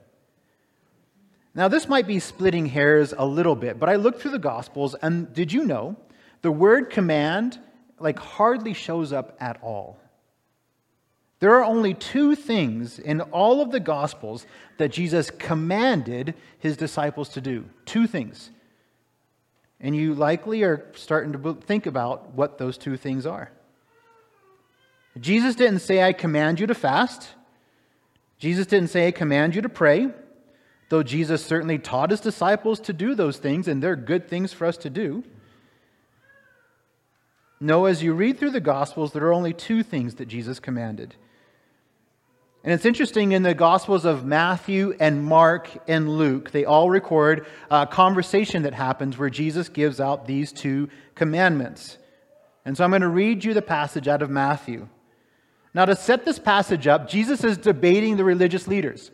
Now, 1.53 1.67
this 1.67 1.87
might 1.87 2.07
be 2.07 2.19
splitting 2.19 2.67
hairs 2.67 3.13
a 3.17 3.25
little 3.25 3.55
bit, 3.55 3.79
but 3.79 3.89
I 3.89 3.95
looked 3.95 4.21
through 4.21 4.31
the 4.31 4.39
Gospels, 4.39 4.95
and 4.95 5.33
did 5.33 5.51
you 5.51 5.65
know 5.65 5.97
the 6.41 6.51
word 6.51 6.89
command 6.89 7.59
like 7.99 8.19
hardly 8.19 8.73
shows 8.73 9.11
up 9.11 9.35
at 9.39 9.61
all? 9.61 9.99
There 11.39 11.55
are 11.55 11.63
only 11.63 11.93
two 11.95 12.35
things 12.35 12.99
in 12.99 13.19
all 13.19 13.61
of 13.61 13.71
the 13.71 13.79
Gospels 13.79 14.45
that 14.77 14.91
Jesus 14.91 15.31
commanded 15.31 16.35
his 16.59 16.77
disciples 16.77 17.29
to 17.29 17.41
do. 17.41 17.65
Two 17.85 18.05
things. 18.07 18.51
And 19.79 19.95
you 19.95 20.13
likely 20.13 20.61
are 20.61 20.85
starting 20.93 21.33
to 21.33 21.53
think 21.55 21.87
about 21.87 22.35
what 22.35 22.59
those 22.59 22.77
two 22.77 22.95
things 22.95 23.25
are. 23.25 23.51
Jesus 25.19 25.55
didn't 25.55 25.79
say, 25.79 26.01
I 26.01 26.13
command 26.13 26.59
you 26.59 26.67
to 26.67 26.75
fast. 26.75 27.29
Jesus 28.37 28.65
didn't 28.65 28.89
say, 28.89 29.07
I 29.07 29.11
command 29.11 29.55
you 29.55 29.61
to 29.61 29.69
pray, 29.69 30.09
though 30.89 31.03
Jesus 31.03 31.45
certainly 31.45 31.77
taught 31.77 32.11
his 32.11 32.21
disciples 32.21 32.79
to 32.81 32.93
do 32.93 33.13
those 33.13 33.37
things, 33.37 33.67
and 33.67 33.83
they're 33.83 33.95
good 33.95 34.27
things 34.27 34.53
for 34.53 34.65
us 34.65 34.77
to 34.77 34.89
do. 34.89 35.23
No, 37.59 37.85
as 37.85 38.01
you 38.01 38.13
read 38.13 38.39
through 38.39 38.51
the 38.51 38.59
Gospels, 38.59 39.13
there 39.13 39.25
are 39.25 39.33
only 39.33 39.53
two 39.53 39.83
things 39.83 40.15
that 40.15 40.27
Jesus 40.27 40.59
commanded 40.59 41.15
and 42.63 42.73
it's 42.73 42.85
interesting 42.85 43.31
in 43.31 43.41
the 43.41 43.55
Gospels 43.55 44.05
of 44.05 44.23
Matthew 44.23 44.95
and 44.99 45.23
Mark 45.23 45.67
and 45.87 46.07
Luke, 46.07 46.51
they 46.51 46.63
all 46.63 46.91
record 46.91 47.47
a 47.71 47.87
conversation 47.87 48.63
that 48.63 48.75
happens 48.75 49.17
where 49.17 49.31
Jesus 49.31 49.67
gives 49.67 49.99
out 49.99 50.27
these 50.27 50.51
two 50.51 50.87
commandments. 51.15 51.97
And 52.63 52.77
so 52.77 52.83
I'm 52.83 52.91
going 52.91 53.01
to 53.01 53.07
read 53.07 53.43
you 53.43 53.55
the 53.55 53.63
passage 53.63 54.07
out 54.07 54.21
of 54.21 54.29
Matthew. 54.29 54.87
Now, 55.73 55.85
to 55.85 55.95
set 55.95 56.25
this 56.25 56.39
passage 56.39 56.87
up, 56.87 57.07
Jesus 57.07 57.43
is 57.43 57.57
debating 57.57 58.17
the 58.17 58.23
religious 58.23 58.67
leaders. 58.67 59.11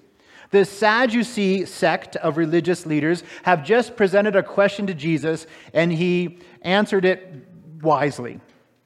The 0.49 0.65
Sadducee 0.65 1.65
sect 1.65 2.15
of 2.15 2.37
religious 2.37 2.85
leaders 2.85 3.23
have 3.43 3.65
just 3.65 3.95
presented 3.95 4.35
a 4.35 4.43
question 4.43 4.87
to 4.87 4.93
Jesus, 4.93 5.45
and 5.73 5.91
he 5.91 6.39
answered 6.61 7.05
it 7.05 7.47
wisely, 7.81 8.39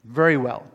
very 0.04 0.38
well. 0.38 0.66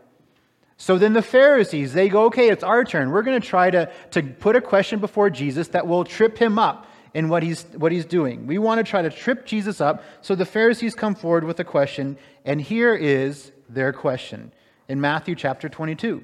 So 0.77 0.97
then 0.97 1.13
the 1.13 1.21
Pharisees, 1.21 1.93
they 1.93 2.07
go, 2.07 2.25
okay, 2.25 2.49
it's 2.49 2.63
our 2.63 2.83
turn. 2.83 3.11
We're 3.11 3.23
going 3.23 3.39
to 3.39 3.47
try 3.47 3.69
to, 3.71 3.91
to 4.11 4.23
put 4.23 4.55
a 4.55 4.61
question 4.61 4.99
before 4.99 5.29
Jesus 5.29 5.67
that 5.69 5.87
will 5.87 6.03
trip 6.03 6.37
him 6.37 6.57
up 6.57 6.87
in 7.13 7.29
what 7.29 7.43
he's, 7.43 7.63
what 7.73 7.91
he's 7.91 8.05
doing. 8.05 8.45
We 8.45 8.59
want 8.59 8.77
to 8.77 8.89
try 8.89 9.01
to 9.01 9.09
trip 9.09 9.45
Jesus 9.45 9.81
up. 9.81 10.03
So 10.21 10.35
the 10.35 10.45
Pharisees 10.45 10.93
come 10.93 11.15
forward 11.15 11.43
with 11.43 11.59
a 11.59 11.63
question, 11.63 12.17
and 12.45 12.61
here 12.61 12.93
is 12.93 13.51
their 13.67 13.91
question 13.91 14.53
in 14.87 15.01
Matthew 15.01 15.35
chapter 15.35 15.67
22. 15.67 16.23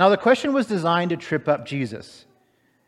Now, 0.00 0.08
the 0.08 0.16
question 0.16 0.54
was 0.54 0.66
designed 0.66 1.10
to 1.10 1.18
trip 1.18 1.46
up 1.46 1.66
Jesus. 1.66 2.24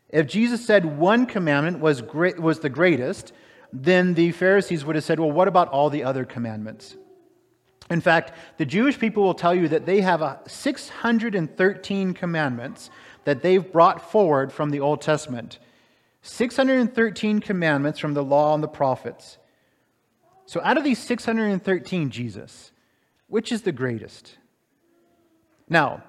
If 0.09 0.25
Jesus 0.25 0.65
said 0.65 0.97
one 0.97 1.27
commandment 1.27 1.79
was, 1.79 2.01
great, 2.01 2.39
was 2.39 2.61
the 2.61 2.69
greatest, 2.69 3.33
then 3.71 4.15
the 4.15 4.31
Pharisees 4.31 4.83
would 4.83 4.95
have 4.95 5.05
said, 5.05 5.19
well, 5.19 5.31
what 5.31 5.47
about 5.47 5.67
all 5.67 5.91
the 5.91 6.03
other 6.03 6.25
commandments? 6.25 6.97
In 7.91 8.01
fact, 8.01 8.31
the 8.57 8.65
Jewish 8.65 8.97
people 8.97 9.21
will 9.21 9.35
tell 9.35 9.53
you 9.53 9.67
that 9.67 9.85
they 9.85 10.01
have 10.01 10.39
613 10.47 12.13
commandments 12.15 12.89
that 13.25 13.43
they've 13.43 13.71
brought 13.71 14.09
forward 14.09 14.51
from 14.51 14.71
the 14.71 14.79
Old 14.79 14.99
Testament. 14.99 15.59
613 16.23 17.41
commandments 17.41 17.99
from 17.99 18.15
the 18.15 18.23
law 18.23 18.55
and 18.55 18.63
the 18.63 18.67
prophets. 18.67 19.37
So, 20.47 20.61
out 20.63 20.79
of 20.79 20.83
these 20.83 20.97
613, 20.97 22.09
Jesus, 22.09 22.71
which 23.27 23.51
is 23.51 23.61
the 23.61 23.71
greatest? 23.71 24.39
Now, 25.69 26.01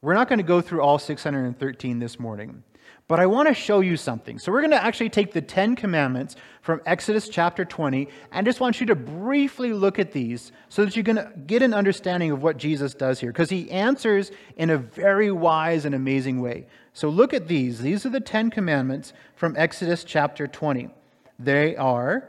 we're 0.00 0.14
not 0.14 0.28
going 0.28 0.38
to 0.38 0.44
go 0.44 0.60
through 0.60 0.82
all 0.82 0.98
613 0.98 1.98
this 1.98 2.20
morning. 2.20 2.62
But 3.08 3.20
I 3.20 3.26
want 3.26 3.48
to 3.48 3.54
show 3.54 3.80
you 3.80 3.96
something. 3.96 4.38
So 4.38 4.52
we're 4.52 4.60
going 4.60 4.72
to 4.72 4.84
actually 4.84 5.08
take 5.08 5.32
the 5.32 5.40
Ten 5.40 5.74
Commandments 5.74 6.36
from 6.60 6.82
Exodus 6.84 7.28
chapter 7.28 7.64
20 7.64 8.06
and 8.32 8.46
just 8.46 8.60
want 8.60 8.80
you 8.80 8.86
to 8.86 8.94
briefly 8.94 9.72
look 9.72 9.98
at 9.98 10.12
these 10.12 10.52
so 10.68 10.84
that 10.84 10.94
you 10.94 11.02
can 11.02 11.44
get 11.46 11.62
an 11.62 11.72
understanding 11.72 12.30
of 12.30 12.42
what 12.42 12.58
Jesus 12.58 12.92
does 12.92 13.18
here 13.18 13.32
because 13.32 13.48
he 13.48 13.70
answers 13.70 14.30
in 14.56 14.68
a 14.68 14.76
very 14.76 15.32
wise 15.32 15.86
and 15.86 15.94
amazing 15.94 16.42
way. 16.42 16.66
So 16.92 17.08
look 17.08 17.32
at 17.32 17.48
these. 17.48 17.80
These 17.80 18.04
are 18.04 18.10
the 18.10 18.20
Ten 18.20 18.50
Commandments 18.50 19.14
from 19.34 19.56
Exodus 19.56 20.04
chapter 20.04 20.46
20. 20.46 20.90
They 21.38 21.76
are 21.76 22.28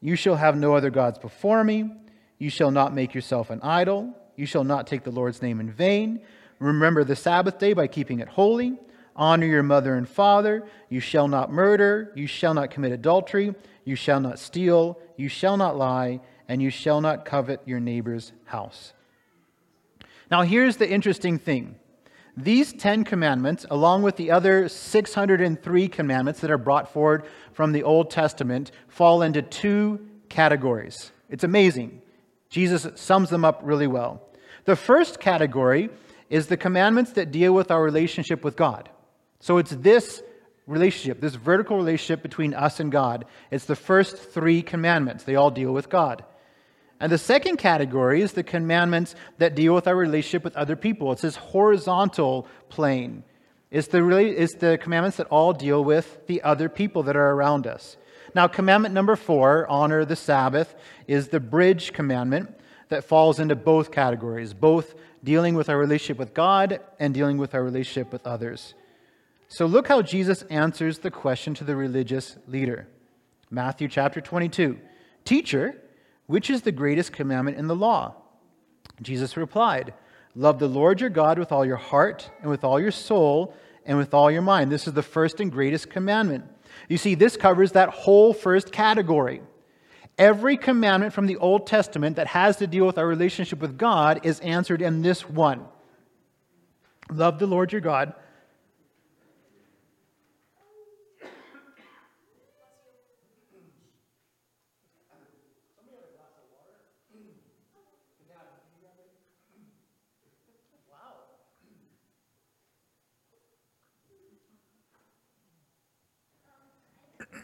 You 0.00 0.16
shall 0.16 0.36
have 0.36 0.56
no 0.56 0.74
other 0.74 0.90
gods 0.90 1.18
before 1.18 1.62
me. 1.64 1.90
You 2.38 2.50
shall 2.50 2.70
not 2.70 2.94
make 2.94 3.14
yourself 3.14 3.50
an 3.50 3.60
idol. 3.62 4.14
You 4.36 4.46
shall 4.46 4.64
not 4.64 4.86
take 4.86 5.04
the 5.04 5.10
Lord's 5.10 5.42
name 5.42 5.60
in 5.60 5.70
vain. 5.70 6.22
Remember 6.58 7.04
the 7.04 7.16
Sabbath 7.16 7.58
day 7.58 7.72
by 7.72 7.86
keeping 7.86 8.20
it 8.20 8.28
holy. 8.28 8.78
Honor 9.14 9.46
your 9.46 9.62
mother 9.62 9.94
and 9.94 10.08
father. 10.08 10.66
You 10.88 11.00
shall 11.00 11.28
not 11.28 11.52
murder. 11.52 12.12
You 12.14 12.26
shall 12.26 12.54
not 12.54 12.70
commit 12.70 12.92
adultery. 12.92 13.54
You 13.84 13.96
shall 13.96 14.20
not 14.20 14.38
steal. 14.38 14.98
You 15.16 15.28
shall 15.28 15.56
not 15.56 15.76
lie. 15.76 16.20
And 16.48 16.62
you 16.62 16.70
shall 16.70 17.00
not 17.00 17.24
covet 17.24 17.60
your 17.66 17.80
neighbor's 17.80 18.32
house. 18.44 18.92
Now, 20.30 20.42
here's 20.42 20.76
the 20.76 20.88
interesting 20.88 21.38
thing. 21.38 21.76
These 22.36 22.72
10 22.74 23.02
commandments, 23.02 23.66
along 23.68 24.02
with 24.02 24.16
the 24.16 24.30
other 24.30 24.68
603 24.68 25.88
commandments 25.88 26.40
that 26.40 26.50
are 26.50 26.58
brought 26.58 26.92
forward 26.92 27.24
from 27.52 27.72
the 27.72 27.82
Old 27.82 28.10
Testament, 28.10 28.70
fall 28.86 29.22
into 29.22 29.42
two 29.42 30.06
categories. 30.28 31.10
It's 31.28 31.42
amazing. 31.42 32.00
Jesus 32.48 32.86
sums 32.94 33.30
them 33.30 33.44
up 33.44 33.60
really 33.64 33.88
well. 33.88 34.22
The 34.66 34.76
first 34.76 35.18
category 35.18 35.90
is 36.30 36.46
the 36.46 36.56
commandments 36.56 37.12
that 37.12 37.30
deal 37.30 37.52
with 37.52 37.70
our 37.70 37.82
relationship 37.82 38.44
with 38.44 38.56
God. 38.56 38.88
So 39.40 39.58
it's 39.58 39.70
this 39.70 40.22
relationship, 40.66 41.20
this 41.20 41.34
vertical 41.34 41.76
relationship 41.76 42.22
between 42.22 42.54
us 42.54 42.80
and 42.80 42.92
God. 42.92 43.24
It's 43.50 43.64
the 43.64 43.76
first 43.76 44.16
three 44.16 44.62
commandments. 44.62 45.24
They 45.24 45.36
all 45.36 45.50
deal 45.50 45.72
with 45.72 45.88
God. 45.88 46.24
And 47.00 47.10
the 47.10 47.18
second 47.18 47.58
category 47.58 48.22
is 48.22 48.32
the 48.32 48.42
commandments 48.42 49.14
that 49.38 49.54
deal 49.54 49.74
with 49.74 49.86
our 49.86 49.96
relationship 49.96 50.44
with 50.44 50.56
other 50.56 50.76
people. 50.76 51.12
It's 51.12 51.22
this 51.22 51.36
horizontal 51.36 52.46
plane. 52.68 53.22
It's 53.70 53.88
the, 53.88 54.06
it's 54.16 54.54
the 54.54 54.78
commandments 54.78 55.18
that 55.18 55.28
all 55.28 55.52
deal 55.52 55.84
with 55.84 56.26
the 56.26 56.42
other 56.42 56.68
people 56.68 57.04
that 57.04 57.16
are 57.16 57.30
around 57.30 57.66
us. 57.66 57.96
Now, 58.34 58.46
commandment 58.46 58.94
number 58.94 59.16
four, 59.16 59.66
honor 59.68 60.04
the 60.04 60.16
Sabbath, 60.16 60.74
is 61.06 61.28
the 61.28 61.40
bridge 61.40 61.92
commandment 61.92 62.54
that 62.88 63.04
falls 63.04 63.38
into 63.38 63.54
both 63.54 63.90
categories, 63.90 64.52
both 64.52 64.94
dealing 65.22 65.54
with 65.54 65.68
our 65.68 65.78
relationship 65.78 66.18
with 66.18 66.34
God 66.34 66.80
and 66.98 67.12
dealing 67.12 67.38
with 67.38 67.54
our 67.54 67.62
relationship 67.62 68.12
with 68.12 68.26
others. 68.26 68.74
So 69.48 69.66
look 69.66 69.88
how 69.88 70.02
Jesus 70.02 70.42
answers 70.42 70.98
the 70.98 71.10
question 71.10 71.54
to 71.54 71.64
the 71.64 71.76
religious 71.76 72.36
leader. 72.46 72.86
Matthew 73.50 73.88
chapter 73.88 74.20
22. 74.20 74.78
Teacher, 75.24 75.80
which 76.26 76.50
is 76.50 76.62
the 76.62 76.72
greatest 76.72 77.12
commandment 77.12 77.56
in 77.56 77.66
the 77.66 77.76
law? 77.76 78.14
Jesus 79.00 79.36
replied, 79.36 79.94
Love 80.34 80.58
the 80.58 80.68
Lord 80.68 81.00
your 81.00 81.10
God 81.10 81.38
with 81.38 81.50
all 81.50 81.64
your 81.64 81.76
heart 81.76 82.30
and 82.40 82.50
with 82.50 82.62
all 82.62 82.78
your 82.78 82.90
soul 82.90 83.54
and 83.86 83.96
with 83.96 84.12
all 84.12 84.30
your 84.30 84.42
mind. 84.42 84.70
This 84.70 84.86
is 84.86 84.92
the 84.92 85.02
first 85.02 85.40
and 85.40 85.50
greatest 85.50 85.90
commandment. 85.90 86.44
You 86.88 86.98
see, 86.98 87.14
this 87.14 87.36
covers 87.36 87.72
that 87.72 87.88
whole 87.88 88.32
first 88.32 88.70
category. 88.70 89.40
Every 90.18 90.56
commandment 90.56 91.12
from 91.12 91.26
the 91.26 91.36
Old 91.36 91.66
Testament 91.66 92.16
that 92.16 92.26
has 92.26 92.56
to 92.56 92.66
deal 92.66 92.84
with 92.84 92.98
our 92.98 93.06
relationship 93.06 93.60
with 93.60 93.78
God 93.78 94.20
is 94.24 94.40
answered 94.40 94.82
in 94.82 95.00
this 95.00 95.28
one. 95.28 95.64
Love 97.10 97.38
the 97.38 97.46
Lord 97.46 97.72
your 97.72 97.80
God 97.80 98.12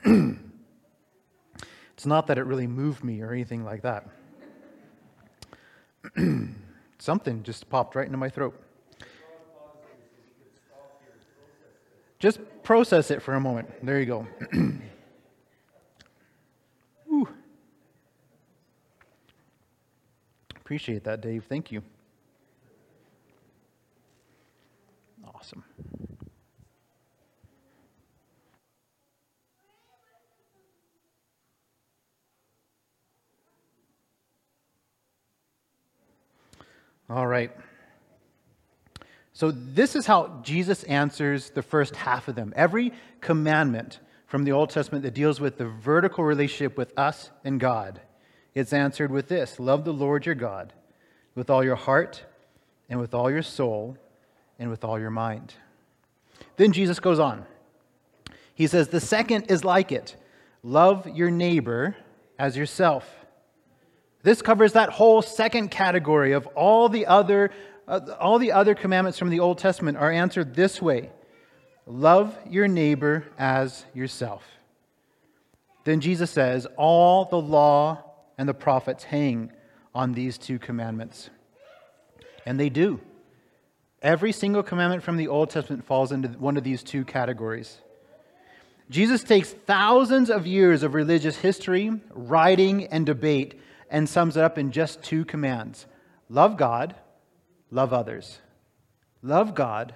it's 2.04 2.06
not 2.06 2.26
that 2.26 2.36
it 2.36 2.44
really 2.44 2.66
moved 2.66 3.02
me 3.02 3.22
or 3.22 3.32
anything 3.32 3.64
like 3.64 3.80
that. 3.80 4.06
Something 6.98 7.42
just 7.42 7.70
popped 7.70 7.94
right 7.94 8.04
into 8.04 8.18
my 8.18 8.28
throat. 8.28 8.62
Just 12.18 12.40
process 12.62 13.10
it 13.10 13.22
for 13.22 13.32
a 13.32 13.40
moment. 13.40 13.70
There 13.82 13.98
you 13.98 14.04
go. 14.04 14.26
Appreciate 20.56 21.04
that, 21.04 21.22
Dave. 21.22 21.46
Thank 21.48 21.72
you. 21.72 21.80
Awesome. 25.34 25.64
All 37.10 37.26
right. 37.26 37.50
So, 39.44 39.50
this 39.50 39.94
is 39.94 40.06
how 40.06 40.40
Jesus 40.42 40.84
answers 40.84 41.50
the 41.50 41.60
first 41.60 41.96
half 41.96 42.28
of 42.28 42.34
them. 42.34 42.54
Every 42.56 42.94
commandment 43.20 44.00
from 44.26 44.44
the 44.44 44.52
Old 44.52 44.70
Testament 44.70 45.04
that 45.04 45.12
deals 45.12 45.38
with 45.38 45.58
the 45.58 45.66
vertical 45.66 46.24
relationship 46.24 46.78
with 46.78 46.98
us 46.98 47.28
and 47.44 47.60
God, 47.60 48.00
it's 48.54 48.72
answered 48.72 49.10
with 49.10 49.28
this 49.28 49.60
Love 49.60 49.84
the 49.84 49.92
Lord 49.92 50.24
your 50.24 50.34
God 50.34 50.72
with 51.34 51.50
all 51.50 51.62
your 51.62 51.76
heart 51.76 52.24
and 52.88 52.98
with 52.98 53.12
all 53.12 53.30
your 53.30 53.42
soul 53.42 53.98
and 54.58 54.70
with 54.70 54.82
all 54.82 54.98
your 54.98 55.10
mind. 55.10 55.52
Then 56.56 56.72
Jesus 56.72 56.98
goes 56.98 57.18
on. 57.18 57.44
He 58.54 58.66
says, 58.66 58.88
The 58.88 58.98
second 58.98 59.50
is 59.50 59.62
like 59.62 59.92
it 59.92 60.16
love 60.62 61.06
your 61.06 61.30
neighbor 61.30 61.94
as 62.38 62.56
yourself. 62.56 63.06
This 64.22 64.40
covers 64.40 64.72
that 64.72 64.88
whole 64.88 65.20
second 65.20 65.70
category 65.70 66.32
of 66.32 66.46
all 66.56 66.88
the 66.88 67.04
other 67.04 67.50
Uh, 67.86 68.00
all 68.18 68.38
the 68.38 68.52
other 68.52 68.74
commandments 68.74 69.18
from 69.18 69.30
the 69.30 69.40
Old 69.40 69.58
Testament 69.58 69.98
are 69.98 70.10
answered 70.10 70.54
this 70.54 70.80
way. 70.80 71.10
Love 71.86 72.36
your 72.48 72.66
neighbor 72.66 73.24
as 73.38 73.84
yourself. 73.92 74.42
Then 75.84 76.00
Jesus 76.00 76.30
says, 76.30 76.66
all 76.76 77.26
the 77.26 77.40
law 77.40 78.02
and 78.38 78.48
the 78.48 78.54
prophets 78.54 79.04
hang 79.04 79.52
on 79.94 80.12
these 80.12 80.38
two 80.38 80.58
commandments. 80.58 81.28
And 82.46 82.58
they 82.58 82.70
do. 82.70 83.00
Every 84.00 84.32
single 84.32 84.62
commandment 84.62 85.02
from 85.02 85.16
the 85.16 85.28
Old 85.28 85.50
Testament 85.50 85.84
falls 85.84 86.12
into 86.12 86.28
one 86.28 86.56
of 86.56 86.64
these 86.64 86.82
two 86.82 87.04
categories. 87.04 87.78
Jesus 88.90 89.22
takes 89.22 89.50
thousands 89.50 90.30
of 90.30 90.46
years 90.46 90.82
of 90.82 90.94
religious 90.94 91.36
history, 91.36 91.90
writing, 92.10 92.86
and 92.86 93.06
debate 93.06 93.60
and 93.90 94.08
sums 94.08 94.36
it 94.36 94.42
up 94.42 94.58
in 94.58 94.72
just 94.72 95.02
two 95.02 95.24
commands 95.24 95.86
love 96.30 96.56
God, 96.56 96.94
love 97.74 97.92
others. 97.92 98.38
Love 99.20 99.54
God, 99.54 99.94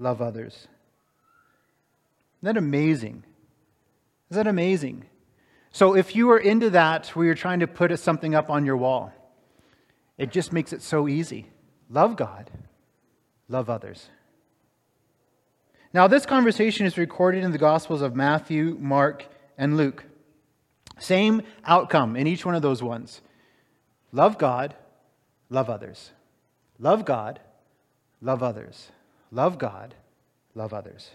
love 0.00 0.20
others. 0.20 0.54
Isn't 0.54 2.42
that 2.42 2.56
amazing? 2.56 3.22
Is 4.30 4.36
that 4.36 4.48
amazing? 4.48 5.04
So, 5.70 5.94
if 5.94 6.16
you 6.16 6.30
are 6.30 6.38
into 6.38 6.70
that 6.70 7.08
where 7.08 7.26
you're 7.26 7.34
trying 7.34 7.60
to 7.60 7.68
put 7.68 7.96
something 8.00 8.34
up 8.34 8.50
on 8.50 8.66
your 8.66 8.76
wall, 8.76 9.12
it 10.16 10.32
just 10.32 10.52
makes 10.52 10.72
it 10.72 10.82
so 10.82 11.06
easy. 11.06 11.46
Love 11.88 12.16
God, 12.16 12.50
love 13.48 13.70
others. 13.70 14.10
Now, 15.94 16.08
this 16.08 16.26
conversation 16.26 16.84
is 16.84 16.98
recorded 16.98 17.44
in 17.44 17.52
the 17.52 17.58
Gospels 17.58 18.02
of 18.02 18.16
Matthew, 18.16 18.76
Mark, 18.80 19.24
and 19.56 19.76
Luke. 19.76 20.04
Same 20.98 21.42
outcome 21.64 22.16
in 22.16 22.26
each 22.26 22.44
one 22.44 22.56
of 22.56 22.62
those 22.62 22.82
ones 22.82 23.20
love 24.12 24.36
God, 24.36 24.74
love 25.48 25.70
others. 25.70 26.10
Love 26.78 27.04
God, 27.04 27.40
love 28.20 28.42
others. 28.42 28.90
Love 29.30 29.58
God, 29.58 29.94
love 30.54 30.72
others. 30.72 31.10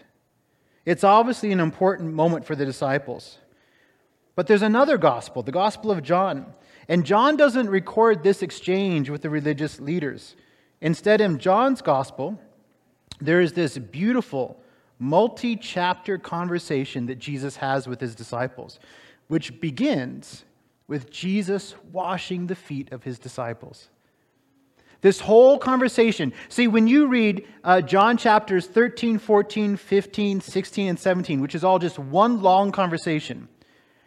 It's 0.86 1.04
obviously 1.04 1.52
an 1.52 1.60
important 1.60 2.14
moment 2.14 2.46
for 2.46 2.56
the 2.56 2.66
disciples. 2.66 3.40
But 4.36 4.48
there's 4.48 4.62
another 4.62 4.98
gospel, 4.98 5.44
the 5.44 5.52
Gospel 5.52 5.92
of 5.92 6.04
John. 6.04 6.54
And 6.88 7.06
John 7.06 7.38
doesn't 7.38 7.70
record 7.70 8.24
this 8.24 8.42
exchange 8.42 9.10
with 9.10 9.22
the 9.22 9.30
religious 9.30 9.80
leaders. 9.80 10.36
Instead, 10.82 11.22
in 11.22 11.40
John's 11.40 11.82
gospel, 11.82 12.40
there 13.22 13.40
is 13.40 13.54
this 13.54 13.78
beautiful, 13.78 14.62
multi 15.00 15.56
chapter 15.56 16.18
conversation 16.18 17.06
that 17.06 17.20
Jesus 17.20 17.56
has 17.58 17.88
with 17.88 18.02
his 18.02 18.16
disciples 18.16 18.80
which 19.28 19.60
begins 19.60 20.46
with 20.88 21.10
Jesus 21.10 21.76
washing 21.92 22.48
the 22.48 22.56
feet 22.56 22.92
of 22.92 23.04
his 23.04 23.18
disciples. 23.20 23.90
This 25.04 25.20
whole 25.20 25.60
conversation. 25.60 26.32
See, 26.48 26.70
when 26.70 26.88
you 26.88 27.08
read 27.08 27.46
uh, 27.62 27.82
John 27.82 28.16
chapters 28.16 28.68
13, 28.68 29.20
14, 29.20 29.76
15, 29.76 30.40
16, 30.40 30.88
and 30.88 30.98
17, 30.98 31.42
which 31.42 31.54
is 31.56 31.64
all 31.66 31.78
just 31.78 32.00
one 32.00 32.42
long 32.42 32.72
conversation, 32.72 33.50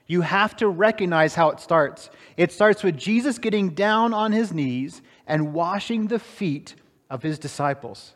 you 0.06 0.22
have 0.22 0.56
to 0.56 0.66
recognize 0.66 1.34
how 1.34 1.50
it 1.50 1.60
starts. 1.60 2.08
It 2.38 2.50
starts 2.50 2.82
with 2.82 2.96
Jesus 2.96 3.36
getting 3.36 3.74
down 3.74 4.14
on 4.14 4.32
his 4.32 4.54
knees 4.54 5.02
and 5.26 5.52
washing 5.52 6.06
the 6.06 6.18
feet 6.18 6.74
of 7.10 7.22
his 7.22 7.38
disciples. 7.38 8.14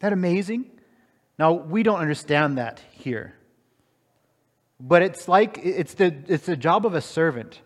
That 0.00 0.12
amazing? 0.12 0.68
Now, 1.38 1.52
we 1.52 1.84
don't 1.84 2.00
understand 2.00 2.58
that 2.58 2.82
here. 2.90 3.34
But 4.80 5.02
it's 5.02 5.28
like 5.28 5.60
it's 5.62 5.94
the, 5.94 6.16
it's 6.26 6.46
the 6.46 6.56
job 6.56 6.84
of 6.84 6.94
a 6.94 7.00
servant. 7.00 7.60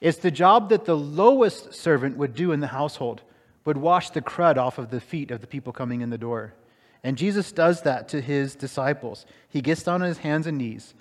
It's 0.00 0.18
the 0.18 0.30
job 0.30 0.70
that 0.70 0.84
the 0.84 0.96
lowest 0.96 1.74
servant 1.74 2.16
would 2.16 2.34
do 2.34 2.52
in 2.52 2.60
the 2.60 2.68
household, 2.68 3.22
would 3.64 3.76
wash 3.76 4.10
the 4.10 4.22
crud 4.22 4.56
off 4.56 4.78
of 4.78 4.90
the 4.90 5.00
feet 5.00 5.30
of 5.30 5.40
the 5.40 5.46
people 5.46 5.72
coming 5.72 6.00
in 6.00 6.10
the 6.10 6.18
door. 6.18 6.54
And 7.02 7.18
Jesus 7.18 7.52
does 7.52 7.82
that 7.82 8.08
to 8.08 8.20
his 8.20 8.54
disciples. 8.54 9.26
He 9.48 9.60
gets 9.60 9.82
down 9.82 10.02
on 10.02 10.08
his 10.08 10.18
hands 10.18 10.46
and 10.46 10.58
knees 10.58 10.94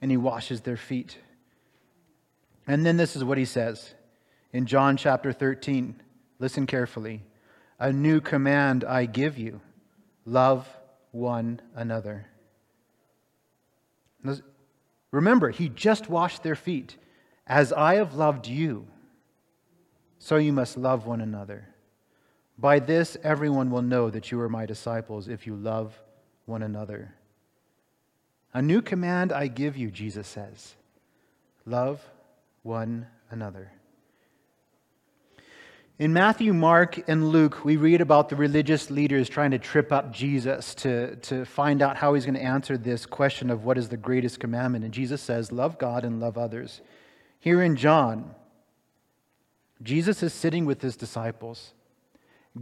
and 0.00 0.10
he 0.10 0.16
washes 0.16 0.62
their 0.62 0.76
feet. 0.76 1.18
And 2.66 2.84
then 2.84 2.96
this 2.96 3.16
is 3.16 3.24
what 3.24 3.38
he 3.38 3.44
says 3.44 3.94
in 4.52 4.66
John 4.66 4.96
chapter 4.96 5.32
13. 5.32 6.00
Listen 6.38 6.66
carefully. 6.66 7.22
A 7.78 7.92
new 7.92 8.20
command 8.20 8.84
I 8.84 9.06
give 9.06 9.38
you 9.38 9.60
love 10.24 10.68
one 11.10 11.60
another. 11.74 12.26
Remember, 15.10 15.50
he 15.50 15.68
just 15.68 16.08
washed 16.08 16.42
their 16.42 16.54
feet. 16.54 16.96
As 17.46 17.72
I 17.72 17.96
have 17.96 18.14
loved 18.14 18.46
you, 18.46 18.86
so 20.18 20.36
you 20.36 20.52
must 20.52 20.76
love 20.76 21.06
one 21.06 21.20
another. 21.20 21.68
By 22.58 22.78
this, 22.78 23.16
everyone 23.24 23.70
will 23.70 23.82
know 23.82 24.10
that 24.10 24.30
you 24.30 24.40
are 24.40 24.48
my 24.48 24.66
disciples 24.66 25.28
if 25.28 25.46
you 25.46 25.56
love 25.56 26.00
one 26.46 26.62
another. 26.62 27.14
A 28.54 28.62
new 28.62 28.82
command 28.82 29.32
I 29.32 29.48
give 29.48 29.76
you, 29.76 29.90
Jesus 29.90 30.28
says 30.28 30.74
love 31.64 32.00
one 32.62 33.06
another. 33.30 33.72
In 35.98 36.12
Matthew, 36.12 36.52
Mark, 36.52 37.08
and 37.08 37.28
Luke, 37.28 37.64
we 37.64 37.76
read 37.76 38.00
about 38.00 38.28
the 38.28 38.34
religious 38.34 38.90
leaders 38.90 39.28
trying 39.28 39.52
to 39.52 39.58
trip 39.58 39.92
up 39.92 40.12
Jesus 40.12 40.74
to, 40.76 41.16
to 41.16 41.44
find 41.44 41.82
out 41.82 41.96
how 41.96 42.14
he's 42.14 42.24
going 42.24 42.34
to 42.34 42.42
answer 42.42 42.76
this 42.76 43.06
question 43.06 43.50
of 43.50 43.64
what 43.64 43.78
is 43.78 43.88
the 43.88 43.96
greatest 43.96 44.40
commandment. 44.40 44.84
And 44.84 44.92
Jesus 44.92 45.20
says, 45.20 45.52
Love 45.52 45.78
God 45.78 46.04
and 46.04 46.18
love 46.18 46.36
others. 46.36 46.80
Here 47.42 47.60
in 47.60 47.74
John, 47.74 48.36
Jesus 49.82 50.22
is 50.22 50.32
sitting 50.32 50.64
with 50.64 50.80
his 50.80 50.94
disciples. 50.94 51.74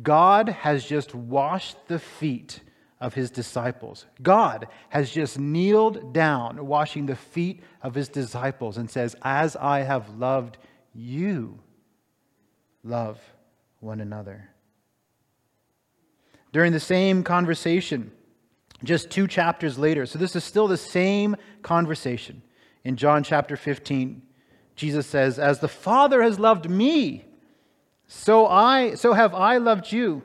God 0.03 0.49
has 0.49 0.87
just 0.87 1.15
washed 1.15 1.77
the 1.87 1.99
feet 1.99 2.61
of 2.99 3.13
his 3.13 3.31
disciples. 3.31 4.07
God 4.23 4.69
has 4.89 5.11
just 5.11 5.39
kneeled 5.39 6.15
down, 6.15 6.67
washing 6.67 7.05
the 7.05 7.15
feet 7.15 7.63
of 7.83 7.95
his 7.95 8.09
disciples, 8.09 8.79
and 8.79 8.91
says, 8.91 9.15
As 9.21 9.55
I 9.55 9.81
have 9.81 10.17
loved 10.17 10.57
you, 10.95 11.59
love 12.83 13.21
one 13.81 14.01
another. 14.01 14.49
During 16.55 16.73
the 16.73 16.81
same 16.81 17.23
conversation, 17.23 18.13
just 18.83 19.11
two 19.11 19.29
chapters 19.29 19.79
later, 19.79 20.07
so 20.07 20.19
this 20.19 20.35
is 20.35 20.43
still 20.43 20.69
the 20.69 20.79
same 20.79 21.37
conversation. 21.61 22.41
In 22.83 22.97
John 22.97 23.23
chapter 23.23 23.59
15, 23.59 24.23
Jesus 24.81 25.07
says, 25.07 25.39
As 25.39 25.59
the 25.59 25.69
Father 25.69 26.23
has 26.23 26.39
loved 26.39 26.71
me, 26.71 27.27
so 28.07 28.47
I 28.47 28.95
so 28.95 29.13
have 29.13 29.35
I 29.35 29.59
loved 29.59 29.93
you. 29.93 30.23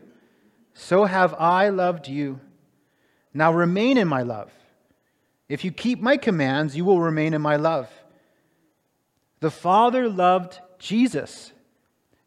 So 0.73 1.03
have 1.03 1.33
I 1.33 1.67
loved 1.67 2.07
you. 2.07 2.39
Now 3.33 3.51
remain 3.51 3.97
in 3.97 4.07
my 4.07 4.21
love. 4.21 4.49
If 5.49 5.65
you 5.65 5.71
keep 5.73 5.99
my 5.99 6.15
commands, 6.15 6.77
you 6.77 6.85
will 6.85 7.01
remain 7.01 7.33
in 7.33 7.41
my 7.41 7.57
love. 7.57 7.89
The 9.41 9.51
Father 9.51 10.07
loved 10.07 10.61
Jesus 10.79 11.51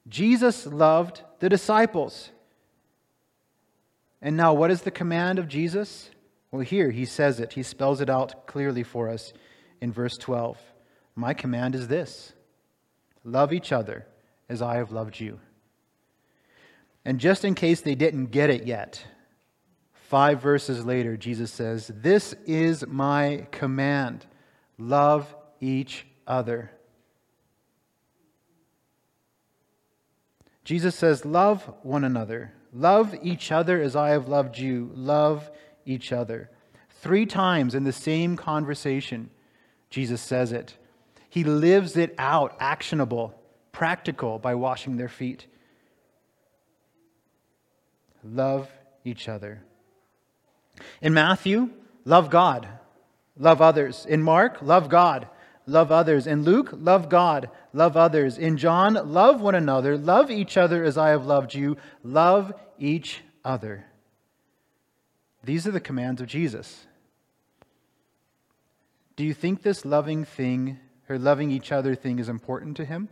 Jesus 0.07 0.67
loved 0.67 1.23
the 1.39 1.49
disciples. 1.49 2.31
And 4.21 4.37
now, 4.37 4.53
what 4.53 4.71
is 4.71 4.83
the 4.83 4.91
command 4.91 5.39
of 5.39 5.49
Jesus? 5.49 6.11
Well, 6.51 6.61
here 6.61 6.91
he 6.91 7.07
says 7.07 7.41
it. 7.41 7.55
He 7.55 7.63
spells 7.63 8.03
it 8.03 8.11
out 8.11 8.47
clearly 8.47 8.83
for 8.83 9.09
us 9.09 9.33
in 9.81 9.93
verse 9.93 10.19
12. 10.19 10.59
My 11.19 11.35
command 11.35 11.75
is 11.75 11.89
this 11.89 12.33
love 13.25 13.53
each 13.53 13.73
other 13.73 14.07
as 14.49 14.63
I 14.63 14.77
have 14.77 14.93
loved 14.93 15.19
you. 15.19 15.41
And 17.05 17.19
just 17.19 17.45
in 17.45 17.57
case 17.57 17.81
they 17.81 17.97
didn't 17.97 18.27
get 18.27 18.51
it 18.51 18.67
yet, 18.67 19.05
five 19.93 20.41
verses 20.41 20.87
later, 20.87 21.17
Jesus 21.17 21.51
says, 21.51 21.91
This 21.93 22.37
is 22.47 22.87
my 22.87 23.49
command 23.51 24.27
love 24.79 25.35
each 25.61 26.07
other. 26.25 26.71
Jesus 30.63 30.95
says, 30.95 31.25
Love 31.25 31.65
one 31.83 32.05
another. 32.05 32.53
Love 32.73 33.17
each 33.25 33.51
other 33.51 33.83
as 33.83 33.97
I 33.97 34.11
have 34.11 34.29
loved 34.29 34.57
you. 34.57 34.93
Love 34.95 35.51
each 35.85 36.13
other. 36.13 36.49
Three 37.01 37.27
times 37.27 37.75
in 37.75 37.83
the 37.83 37.93
same 37.93 38.37
conversation, 38.37 39.31
Jesus 39.91 40.21
says 40.21 40.53
it. 40.53 40.77
He 41.29 41.45
lives 41.45 41.97
it 41.97 42.15
out, 42.19 42.57
actionable, 42.59 43.35
practical, 43.73 44.39
by 44.39 44.55
washing 44.55 44.97
their 44.97 45.09
feet. 45.09 45.47
Love 48.25 48.71
each 49.05 49.29
other. 49.29 49.63
In 51.01 51.15
Matthew, 51.15 51.71
love 52.05 52.31
God, 52.31 52.69
love 53.37 53.61
others. 53.61 54.07
In 54.07 54.23
Mark, 54.23 54.59
love 54.63 54.89
God, 54.89 55.29
love 55.67 55.93
others. 55.93 56.27
In 56.27 56.43
Luke, 56.43 56.71
love 56.73 57.09
God, 57.09 57.51
love 57.73 57.97
others. 57.97 58.39
In 58.39 58.57
John, 58.57 58.95
love 58.95 59.41
one 59.41 59.55
another, 59.55 59.97
love 59.97 60.31
each 60.31 60.57
other 60.57 60.83
as 60.83 60.97
I 60.97 61.11
have 61.11 61.27
loved 61.27 61.55
you, 61.55 61.77
love 62.03 62.53
each 62.79 63.23
other. 63.45 63.87
These 65.45 65.67
are 65.67 65.73
the 65.73 65.81
commands 65.81 66.21
of 66.21 66.27
Jesus. 66.27 66.87
Do 69.17 69.25
you 69.25 69.35
think 69.35 69.63
this 69.63 69.85
loving 69.85 70.25
thing, 70.25 70.79
or 71.09 71.19
loving 71.19 71.51
each 71.51 71.73
other 71.73 71.95
thing, 71.95 72.19
is 72.19 72.29
important 72.29 72.77
to 72.77 72.85
him? 72.85 73.09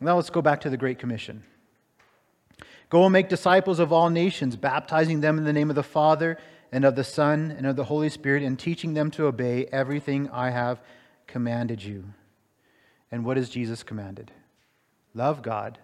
Now 0.00 0.16
let's 0.16 0.30
go 0.30 0.42
back 0.42 0.60
to 0.62 0.70
the 0.70 0.76
Great 0.76 0.98
Commission. 0.98 1.42
Go 2.88 3.04
and 3.04 3.12
make 3.12 3.28
disciples 3.28 3.78
of 3.78 3.92
all 3.92 4.10
nations, 4.10 4.56
baptizing 4.56 5.20
them 5.20 5.38
in 5.38 5.44
the 5.44 5.52
name 5.52 5.70
of 5.70 5.76
the 5.76 5.82
Father 5.82 6.38
and 6.70 6.84
of 6.84 6.94
the 6.94 7.04
Son 7.04 7.50
and 7.56 7.66
of 7.66 7.76
the 7.76 7.84
Holy 7.84 8.08
Spirit, 8.08 8.42
and 8.42 8.58
teaching 8.58 8.94
them 8.94 9.10
to 9.12 9.26
obey 9.26 9.66
everything 9.66 10.28
I 10.30 10.50
have 10.50 10.80
commanded 11.26 11.82
you. 11.82 12.04
And 13.10 13.24
what 13.24 13.36
has 13.36 13.48
Jesus 13.48 13.82
commanded? 13.82 14.30
Love 15.14 15.42
God, 15.42 15.78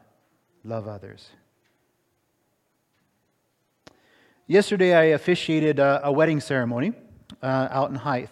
love 0.64 0.86
others. 0.86 1.30
Yesterday, 4.46 4.94
I 4.94 5.04
officiated 5.04 5.78
a, 5.78 6.00
a 6.04 6.12
wedding 6.12 6.40
ceremony 6.40 6.92
uh, 7.42 7.68
out 7.70 7.90
in 7.90 7.96
Hythe. 7.96 8.28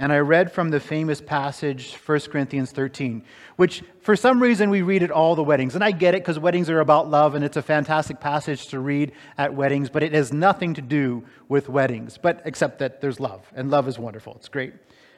And 0.00 0.14
I 0.14 0.20
read 0.20 0.50
from 0.50 0.70
the 0.70 0.80
famous 0.80 1.20
passage, 1.20 1.94
1 1.94 2.20
Corinthians 2.20 2.72
13, 2.72 3.22
which 3.56 3.84
for 4.00 4.16
some 4.16 4.42
reason 4.42 4.70
we 4.70 4.80
read 4.80 5.02
at 5.02 5.10
all 5.10 5.34
the 5.34 5.42
weddings. 5.42 5.74
And 5.74 5.84
I 5.84 5.90
get 5.90 6.14
it 6.14 6.22
because 6.22 6.38
weddings 6.38 6.70
are 6.70 6.80
about 6.80 7.10
love 7.10 7.34
and 7.34 7.44
it's 7.44 7.58
a 7.58 7.62
fantastic 7.62 8.18
passage 8.18 8.68
to 8.68 8.80
read 8.80 9.12
at 9.36 9.52
weddings, 9.52 9.90
but 9.90 10.02
it 10.02 10.14
has 10.14 10.32
nothing 10.32 10.72
to 10.72 10.80
do 10.80 11.22
with 11.50 11.68
weddings, 11.68 12.16
but 12.16 12.40
except 12.46 12.78
that 12.78 13.02
there's 13.02 13.20
love. 13.20 13.46
And 13.54 13.70
love 13.70 13.86
is 13.88 13.98
wonderful. 13.98 14.36
It's 14.36 14.48
great. 14.48 14.72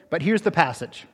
But 0.09 0.21
here's 0.21 0.41
the 0.41 0.51
passage 0.51 1.07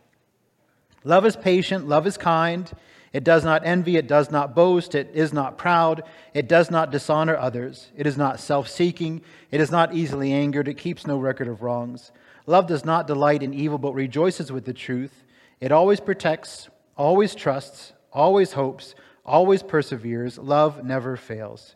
Love 1.04 1.28
is 1.28 1.36
patient, 1.36 1.88
love 1.88 2.08
is 2.08 2.18
kind. 2.18 2.72
It 3.12 3.24
does 3.24 3.44
not 3.44 3.66
envy, 3.66 3.98
it 3.98 4.08
does 4.08 4.30
not 4.30 4.56
boast, 4.56 4.94
it 4.94 5.10
is 5.14 5.34
not 5.34 5.58
proud, 5.58 6.04
it 6.34 6.48
does 6.48 6.70
not 6.70 6.92
dishonor 6.92 7.36
others, 7.36 7.90
it 7.96 8.06
is 8.06 8.18
not 8.18 8.40
self 8.40 8.68
seeking, 8.68 9.22
it 9.52 9.60
is 9.60 9.72
not 9.72 9.96
easily 9.96 10.32
angered, 10.32 10.68
it 10.68 10.76
keeps 10.76 11.08
no 11.08 11.18
record 11.18 11.48
of 11.48 11.64
wrongs. 11.64 12.12
Love 12.46 12.68
does 12.68 12.86
not 12.86 13.08
delight 13.08 13.44
in 13.44 13.54
evil, 13.54 13.78
but 13.78 13.94
rejoices 13.94 14.52
with 14.52 14.66
the 14.66 14.74
truth. 14.74 15.24
It 15.60 15.72
always 15.72 16.00
protects, 16.00 16.70
always 16.96 17.36
trusts, 17.36 17.94
always 18.12 18.54
hopes, 18.54 18.96
always 19.26 19.64
perseveres. 19.64 20.38
Love 20.38 20.84
never 20.84 21.16
fails. 21.18 21.76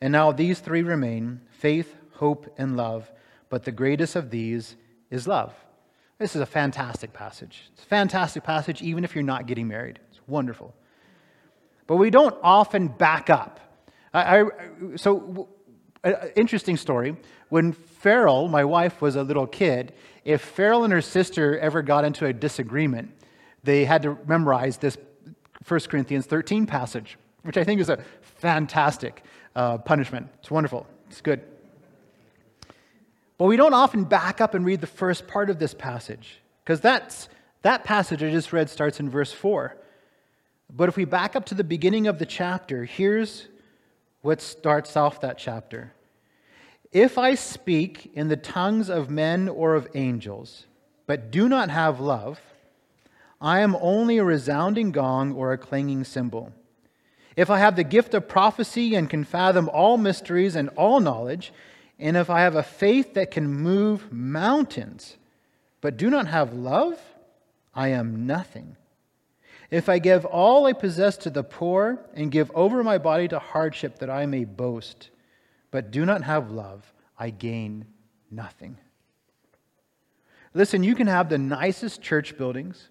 And 0.00 0.12
now 0.12 0.32
these 0.32 0.60
three 0.60 0.82
remain 0.82 1.40
faith, 1.50 1.94
hope, 2.14 2.52
and 2.56 2.76
love. 2.76 3.10
But 3.48 3.64
the 3.64 3.72
greatest 3.72 4.16
of 4.16 4.30
these 4.30 4.76
is 5.10 5.26
love. 5.26 5.52
This 6.18 6.34
is 6.36 6.42
a 6.42 6.46
fantastic 6.46 7.12
passage. 7.12 7.70
It's 7.72 7.82
a 7.82 7.86
fantastic 7.86 8.44
passage, 8.44 8.82
even 8.82 9.04
if 9.04 9.14
you're 9.14 9.24
not 9.24 9.46
getting 9.46 9.68
married. 9.68 9.98
Wonderful. 10.30 10.74
But 11.86 11.96
we 11.96 12.10
don't 12.10 12.36
often 12.42 12.86
back 12.86 13.28
up. 13.28 13.58
I, 14.14 14.40
I, 14.40 14.44
so, 14.94 15.48
interesting 16.36 16.76
story. 16.76 17.16
When 17.48 17.72
Farrell, 17.72 18.46
my 18.48 18.64
wife, 18.64 19.02
was 19.02 19.16
a 19.16 19.24
little 19.24 19.46
kid, 19.46 19.92
if 20.24 20.40
Farrell 20.40 20.84
and 20.84 20.92
her 20.92 21.00
sister 21.00 21.58
ever 21.58 21.82
got 21.82 22.04
into 22.04 22.26
a 22.26 22.32
disagreement, 22.32 23.10
they 23.64 23.84
had 23.84 24.02
to 24.02 24.16
memorize 24.26 24.76
this 24.76 24.96
1 25.66 25.80
Corinthians 25.80 26.26
13 26.26 26.66
passage, 26.66 27.18
which 27.42 27.56
I 27.56 27.64
think 27.64 27.80
is 27.80 27.88
a 27.88 27.98
fantastic 28.22 29.24
uh, 29.56 29.78
punishment. 29.78 30.28
It's 30.38 30.50
wonderful. 30.50 30.86
It's 31.08 31.20
good. 31.20 31.42
But 33.36 33.46
we 33.46 33.56
don't 33.56 33.74
often 33.74 34.04
back 34.04 34.40
up 34.40 34.54
and 34.54 34.64
read 34.64 34.80
the 34.80 34.86
first 34.86 35.26
part 35.26 35.50
of 35.50 35.58
this 35.58 35.74
passage, 35.74 36.40
because 36.64 36.80
that 36.82 37.84
passage 37.84 38.22
I 38.22 38.30
just 38.30 38.52
read 38.52 38.70
starts 38.70 39.00
in 39.00 39.10
verse 39.10 39.32
4. 39.32 39.76
But 40.72 40.88
if 40.88 40.96
we 40.96 41.04
back 41.04 41.34
up 41.34 41.46
to 41.46 41.54
the 41.54 41.64
beginning 41.64 42.06
of 42.06 42.18
the 42.18 42.26
chapter, 42.26 42.84
here's 42.84 43.48
what 44.22 44.40
starts 44.40 44.96
off 44.96 45.20
that 45.20 45.38
chapter. 45.38 45.92
If 46.92 47.18
I 47.18 47.34
speak 47.34 48.10
in 48.14 48.28
the 48.28 48.36
tongues 48.36 48.88
of 48.88 49.10
men 49.10 49.48
or 49.48 49.74
of 49.74 49.88
angels, 49.94 50.66
but 51.06 51.30
do 51.30 51.48
not 51.48 51.70
have 51.70 52.00
love, 52.00 52.40
I 53.40 53.60
am 53.60 53.76
only 53.80 54.18
a 54.18 54.24
resounding 54.24 54.92
gong 54.92 55.32
or 55.32 55.52
a 55.52 55.58
clanging 55.58 56.04
cymbal. 56.04 56.52
If 57.36 57.48
I 57.48 57.58
have 57.58 57.76
the 57.76 57.84
gift 57.84 58.12
of 58.12 58.28
prophecy 58.28 58.94
and 58.94 59.08
can 59.08 59.24
fathom 59.24 59.68
all 59.72 59.96
mysteries 59.96 60.56
and 60.56 60.68
all 60.70 61.00
knowledge, 61.00 61.52
and 61.98 62.16
if 62.16 62.28
I 62.28 62.40
have 62.40 62.56
a 62.56 62.62
faith 62.62 63.14
that 63.14 63.30
can 63.30 63.48
move 63.48 64.12
mountains, 64.12 65.16
but 65.80 65.96
do 65.96 66.10
not 66.10 66.26
have 66.26 66.52
love, 66.52 67.00
I 67.74 67.88
am 67.88 68.26
nothing. 68.26 68.76
If 69.70 69.88
I 69.88 69.98
give 69.98 70.24
all 70.24 70.66
I 70.66 70.72
possess 70.72 71.16
to 71.18 71.30
the 71.30 71.44
poor 71.44 72.00
and 72.14 72.30
give 72.30 72.50
over 72.52 72.82
my 72.82 72.98
body 72.98 73.28
to 73.28 73.38
hardship 73.38 73.98
that 74.00 74.10
I 74.10 74.26
may 74.26 74.44
boast, 74.44 75.10
but 75.70 75.90
do 75.90 76.04
not 76.04 76.24
have 76.24 76.50
love, 76.50 76.92
I 77.18 77.30
gain 77.30 77.86
nothing. 78.30 78.76
Listen, 80.54 80.82
you 80.82 80.96
can 80.96 81.06
have 81.06 81.28
the 81.28 81.38
nicest 81.38 82.02
church 82.02 82.36
buildings, 82.36 82.88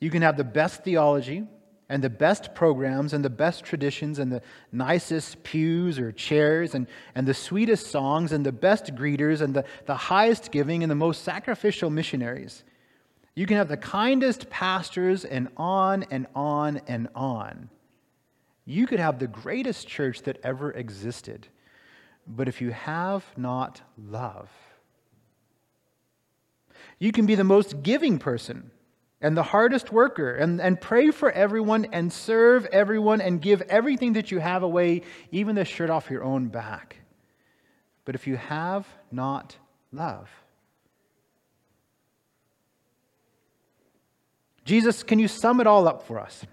you 0.00 0.10
can 0.10 0.22
have 0.22 0.36
the 0.36 0.44
best 0.44 0.82
theology, 0.82 1.44
and 1.88 2.02
the 2.02 2.10
best 2.10 2.54
programs 2.54 3.12
and 3.12 3.24
the 3.24 3.30
best 3.30 3.62
traditions 3.64 4.18
and 4.18 4.32
the 4.32 4.42
nicest 4.72 5.42
pews 5.44 5.98
or 5.98 6.12
chairs 6.12 6.74
and, 6.74 6.86
and 7.14 7.28
the 7.28 7.34
sweetest 7.34 7.88
songs 7.88 8.32
and 8.32 8.44
the 8.44 8.52
best 8.52 8.94
greeters 8.94 9.40
and 9.42 9.54
the, 9.54 9.64
the 9.86 9.94
highest 9.94 10.50
giving 10.50 10.82
and 10.82 10.90
the 10.90 10.96
most 10.96 11.22
sacrificial 11.22 11.90
missionaries. 11.90 12.64
You 13.34 13.46
can 13.46 13.56
have 13.56 13.68
the 13.68 13.76
kindest 13.76 14.48
pastors 14.48 15.24
and 15.24 15.48
on 15.56 16.04
and 16.10 16.26
on 16.34 16.80
and 16.86 17.08
on. 17.14 17.68
You 18.64 18.86
could 18.86 19.00
have 19.00 19.18
the 19.18 19.26
greatest 19.26 19.88
church 19.88 20.22
that 20.22 20.38
ever 20.42 20.70
existed. 20.70 21.48
But 22.26 22.48
if 22.48 22.60
you 22.60 22.70
have 22.70 23.24
not 23.36 23.82
love, 23.98 24.50
you 26.98 27.12
can 27.12 27.26
be 27.26 27.34
the 27.34 27.44
most 27.44 27.82
giving 27.82 28.18
person 28.18 28.70
and 29.20 29.36
the 29.36 29.42
hardest 29.42 29.92
worker 29.92 30.34
and, 30.34 30.60
and 30.60 30.80
pray 30.80 31.10
for 31.10 31.30
everyone 31.30 31.86
and 31.92 32.12
serve 32.12 32.66
everyone 32.66 33.20
and 33.20 33.42
give 33.42 33.62
everything 33.62 34.14
that 34.14 34.30
you 34.30 34.38
have 34.38 34.62
away, 34.62 35.02
even 35.30 35.54
the 35.56 35.64
shirt 35.64 35.90
off 35.90 36.10
your 36.10 36.22
own 36.22 36.48
back. 36.48 36.96
But 38.04 38.14
if 38.14 38.26
you 38.26 38.36
have 38.36 38.86
not 39.10 39.56
love, 39.92 40.28
Jesus, 44.64 45.02
can 45.02 45.18
you 45.18 45.28
sum 45.28 45.60
it 45.60 45.66
all 45.66 45.86
up 45.86 46.06
for 46.06 46.18
us? 46.18 46.44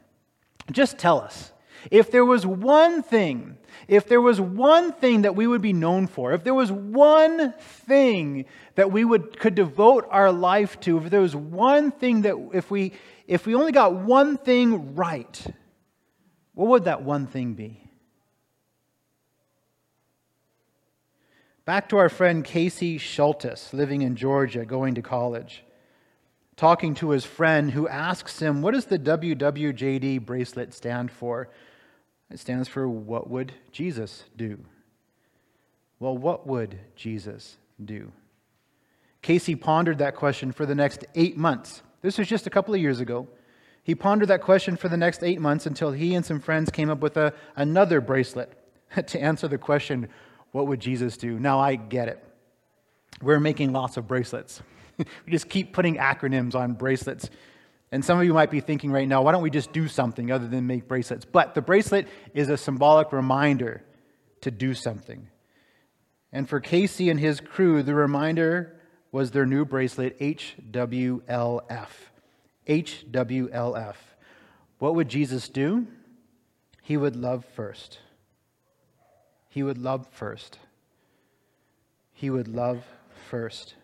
Just 0.72 0.98
tell 0.98 1.20
us. 1.20 1.52
If 1.90 2.12
there 2.12 2.26
was 2.26 2.46
one 2.46 3.02
thing, 3.02 3.58
if 3.88 4.08
there 4.08 4.22
was 4.22 4.40
one 4.40 4.92
thing 4.92 5.24
that 5.24 5.36
we 5.36 5.48
would 5.48 5.62
be 5.62 5.74
known 5.74 6.08
for, 6.08 6.34
if 6.34 6.44
there 6.44 6.54
was 6.54 6.72
one 6.72 7.54
thing 7.54 8.46
that 8.76 8.92
we 8.92 9.04
would, 9.04 9.40
could 9.40 9.56
devote 9.56 10.08
our 10.12 10.32
life 10.32 10.80
to, 10.82 10.98
if 10.98 11.10
there 11.10 11.22
was 11.22 11.36
one 11.36 11.92
thing 11.92 12.22
that 12.22 12.36
if 12.54 12.70
we, 12.70 12.94
if 13.28 13.48
we 13.48 13.56
only 13.56 13.72
got 13.72 13.96
one 13.96 14.38
thing 14.38 14.94
right, 14.96 15.44
what 16.54 16.68
would 16.70 16.84
that 16.84 17.02
one 17.02 17.26
thing 17.26 17.54
be? 17.54 17.90
Back 21.66 21.90
to 21.90 21.98
our 21.98 22.10
friend 22.10 22.44
Casey 22.44 23.00
Schultes, 23.00 23.72
living 23.72 24.02
in 24.02 24.16
Georgia, 24.16 24.66
going 24.66 24.96
to 24.96 25.02
college, 25.02 25.64
talking 26.56 26.94
to 26.96 27.10
his 27.12 27.26
friend 27.26 27.72
who 27.72 27.88
asks 27.88 28.40
him, 28.40 28.62
What 28.62 28.74
does 28.74 28.86
the 28.86 29.00
WWJD 29.00 30.26
bracelet 30.26 30.74
stand 30.74 31.12
for? 31.12 31.50
It 32.30 32.40
stands 32.40 32.68
for 32.68 32.88
What 32.88 33.30
Would 33.30 33.54
Jesus 33.72 34.24
Do? 34.36 34.60
Well, 36.00 36.18
what 36.18 36.48
would 36.48 36.80
Jesus 36.96 37.58
do? 37.84 38.12
Casey 39.22 39.56
pondered 39.56 40.00
that 40.00 40.16
question 40.16 40.52
for 40.52 40.66
the 40.66 40.74
next 40.74 41.06
eight 41.14 41.38
months. 41.38 41.84
This 42.02 42.18
was 42.18 42.28
just 42.28 42.48
a 42.48 42.50
couple 42.50 42.74
of 42.74 42.82
years 42.82 43.00
ago. 43.00 43.28
He 43.84 43.94
pondered 43.94 44.30
that 44.30 44.42
question 44.42 44.78
for 44.78 44.90
the 44.90 44.98
next 44.98 45.24
eight 45.24 45.40
months 45.40 45.66
until 45.66 45.92
he 45.92 46.16
and 46.16 46.26
some 46.26 46.40
friends 46.40 46.72
came 46.72 46.90
up 46.90 47.02
with 47.02 47.18
a, 47.18 47.34
another 47.56 48.02
bracelet 48.02 48.52
to 49.08 49.22
answer 49.22 49.48
the 49.48 49.58
question, 49.58 50.10
What 50.52 50.68
would 50.68 50.80
Jesus 50.80 51.18
do? 51.18 51.40
Now 51.40 51.60
I 51.60 51.76
get 51.76 52.08
it. 52.08 52.24
We're 53.22 53.40
making 53.40 53.72
lots 53.72 53.98
of 53.98 54.08
bracelets. 54.08 54.62
we 55.26 55.32
just 55.32 55.50
keep 55.50 55.74
putting 55.74 55.98
acronyms 55.98 56.56
on 56.56 56.74
bracelets. 56.74 57.30
And 57.92 58.06
some 58.06 58.20
of 58.20 58.26
you 58.26 58.34
might 58.34 58.52
be 58.52 58.62
thinking 58.62 58.92
right 58.92 59.08
now, 59.08 59.22
why 59.22 59.32
don't 59.34 59.44
we 59.44 59.50
just 59.50 59.74
do 59.74 59.88
something 59.88 60.32
other 60.32 60.48
than 60.48 60.66
make 60.66 60.88
bracelets? 60.88 61.26
But 61.26 61.56
the 61.56 61.62
bracelet 61.62 62.08
is 62.34 62.50
a 62.50 62.58
symbolic 62.58 63.12
reminder 63.12 63.84
to 64.42 64.52
do 64.52 64.74
something. 64.74 65.28
And 66.32 66.48
for 66.48 66.60
Casey 66.62 67.10
and 67.10 67.20
his 67.20 67.42
crew, 67.42 67.84
the 67.84 67.94
reminder 67.94 68.78
was 69.12 69.32
their 69.32 69.46
new 69.46 69.66
bracelet, 69.66 70.18
HWLF. 70.20 71.90
HWLF. 72.68 73.96
What 74.80 74.96
would 74.96 75.10
Jesus 75.10 75.50
do? 75.50 75.88
He 76.82 76.96
would 76.96 77.16
love 77.16 77.46
first. 77.56 78.00
He 79.50 79.64
would 79.64 79.78
love 79.78 80.08
first. 80.12 80.58
He 82.14 82.30
would 82.30 82.48
love 82.48 82.86
first. 83.30 83.76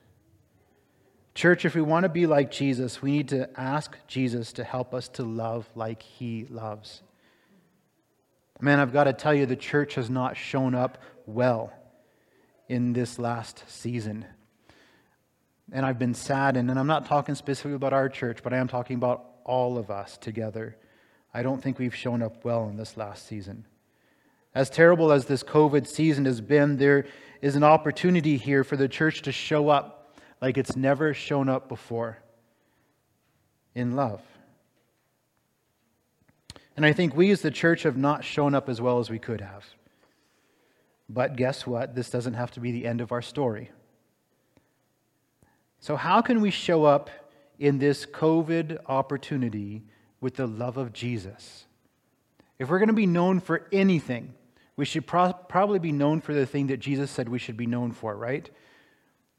Church, 1.38 1.66
if 1.66 1.76
we 1.76 1.84
want 1.84 2.02
to 2.02 2.10
be 2.10 2.26
like 2.26 2.50
Jesus, 2.50 3.00
we 3.00 3.12
need 3.12 3.28
to 3.28 3.48
ask 3.60 3.96
Jesus 4.08 4.54
to 4.54 4.64
help 4.64 4.92
us 4.96 5.08
to 5.10 5.24
love 5.24 5.70
like 5.76 6.02
he 6.02 6.48
loves. 6.50 7.04
Man, 8.60 8.80
I've 8.80 8.92
got 8.92 9.04
to 9.04 9.14
tell 9.14 9.36
you, 9.36 9.46
the 9.46 9.56
church 9.56 9.94
has 9.94 10.10
not 10.10 10.36
shown 10.36 10.74
up 10.74 10.98
well 11.28 11.72
in 12.68 12.94
this 12.94 13.20
last 13.20 13.64
season. 13.68 14.26
And 15.72 15.86
I've 15.86 16.00
been 16.00 16.16
saddened, 16.16 16.72
and 16.72 16.80
I'm 16.80 16.88
not 16.88 17.06
talking 17.06 17.36
specifically 17.36 17.76
about 17.76 17.94
our 17.94 18.10
church, 18.10 18.40
but 18.42 18.52
I 18.52 18.58
am 18.58 18.68
talking 18.68 18.96
about 18.96 19.24
all 19.46 19.78
of 19.78 19.92
us 19.92 20.18
together. 20.18 20.76
I 21.36 21.44
don't 21.44 21.62
think 21.62 21.78
we've 21.78 21.94
shown 21.94 22.24
up 22.24 22.44
well 22.46 22.68
in 22.68 22.78
this 22.78 22.98
last 22.98 23.28
season. 23.28 23.68
As 24.56 24.72
terrible 24.72 25.12
as 25.12 25.26
this 25.26 25.44
COVID 25.44 25.86
season 25.86 26.26
has 26.26 26.42
been, 26.42 26.78
there 26.78 27.06
is 27.44 27.56
an 27.56 27.64
opportunity 27.64 28.38
here 28.38 28.64
for 28.64 28.76
the 28.76 28.88
church 28.88 29.22
to 29.22 29.32
show 29.32 29.70
up 29.70 29.97
like 30.42 30.58
it's 30.58 30.76
never 30.76 31.14
shown 31.14 31.50
up 31.50 31.68
before 31.68 32.20
in 33.76 33.96
love. 33.96 34.22
And 36.76 36.86
I 36.86 36.94
think 36.94 37.16
we 37.16 37.32
as 37.32 37.42
the 37.42 37.52
church 37.52 37.84
have 37.84 37.98
not 37.98 38.24
shown 38.24 38.54
up 38.54 38.70
as 38.70 38.80
well 38.80 39.00
as 39.00 39.10
we 39.10 39.18
could 39.18 39.42
have. 39.42 39.66
But 41.10 41.36
guess 41.36 41.66
what? 41.66 41.96
This 41.96 42.10
doesn't 42.10 42.36
have 42.36 42.52
to 42.52 42.60
be 42.60 42.72
the 42.72 42.86
end 42.86 43.02
of 43.02 43.12
our 43.12 43.22
story. 43.22 43.72
So, 45.80 45.96
how 45.96 46.22
can 46.22 46.42
we 46.42 46.52
show 46.52 46.86
up 46.86 47.10
in 47.60 47.80
this 47.80 48.06
COVID 48.06 48.80
opportunity 48.88 49.84
with 50.20 50.36
the 50.36 50.48
love 50.48 50.78
of 50.78 50.94
Jesus? 50.94 51.66
If 52.60 52.70
we're 52.70 52.80
going 52.80 52.88
to 52.90 52.94
be 52.94 53.06
known 53.06 53.40
for 53.40 53.68
anything, 53.72 54.34
we 54.76 54.86
should 54.86 55.08
pro- 55.08 55.34
probably 55.34 55.80
be 55.80 55.92
known 55.92 56.22
for 56.22 56.34
the 56.34 56.46
thing 56.46 56.68
that 56.68 56.78
Jesus 56.78 57.10
said 57.10 57.30
we 57.30 57.40
should 57.40 57.58
be 57.58 57.68
known 57.68 57.92
for, 57.92 58.16
right? 58.16 58.50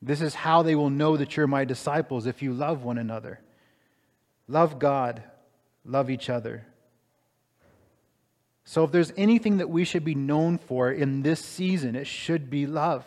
This 0.00 0.20
is 0.20 0.34
how 0.34 0.62
they 0.62 0.74
will 0.74 0.90
know 0.90 1.16
that 1.16 1.36
you're 1.36 1.46
my 1.46 1.64
disciples 1.64 2.26
if 2.26 2.42
you 2.42 2.52
love 2.52 2.84
one 2.84 2.98
another. 2.98 3.40
Love 4.46 4.78
God, 4.78 5.22
love 5.84 6.10
each 6.10 6.30
other. 6.30 6.64
So, 8.64 8.84
if 8.84 8.92
there's 8.92 9.12
anything 9.16 9.58
that 9.58 9.70
we 9.70 9.84
should 9.84 10.04
be 10.04 10.14
known 10.14 10.58
for 10.58 10.90
in 10.90 11.22
this 11.22 11.40
season, 11.40 11.96
it 11.96 12.06
should 12.06 12.50
be 12.50 12.66
love. 12.66 13.04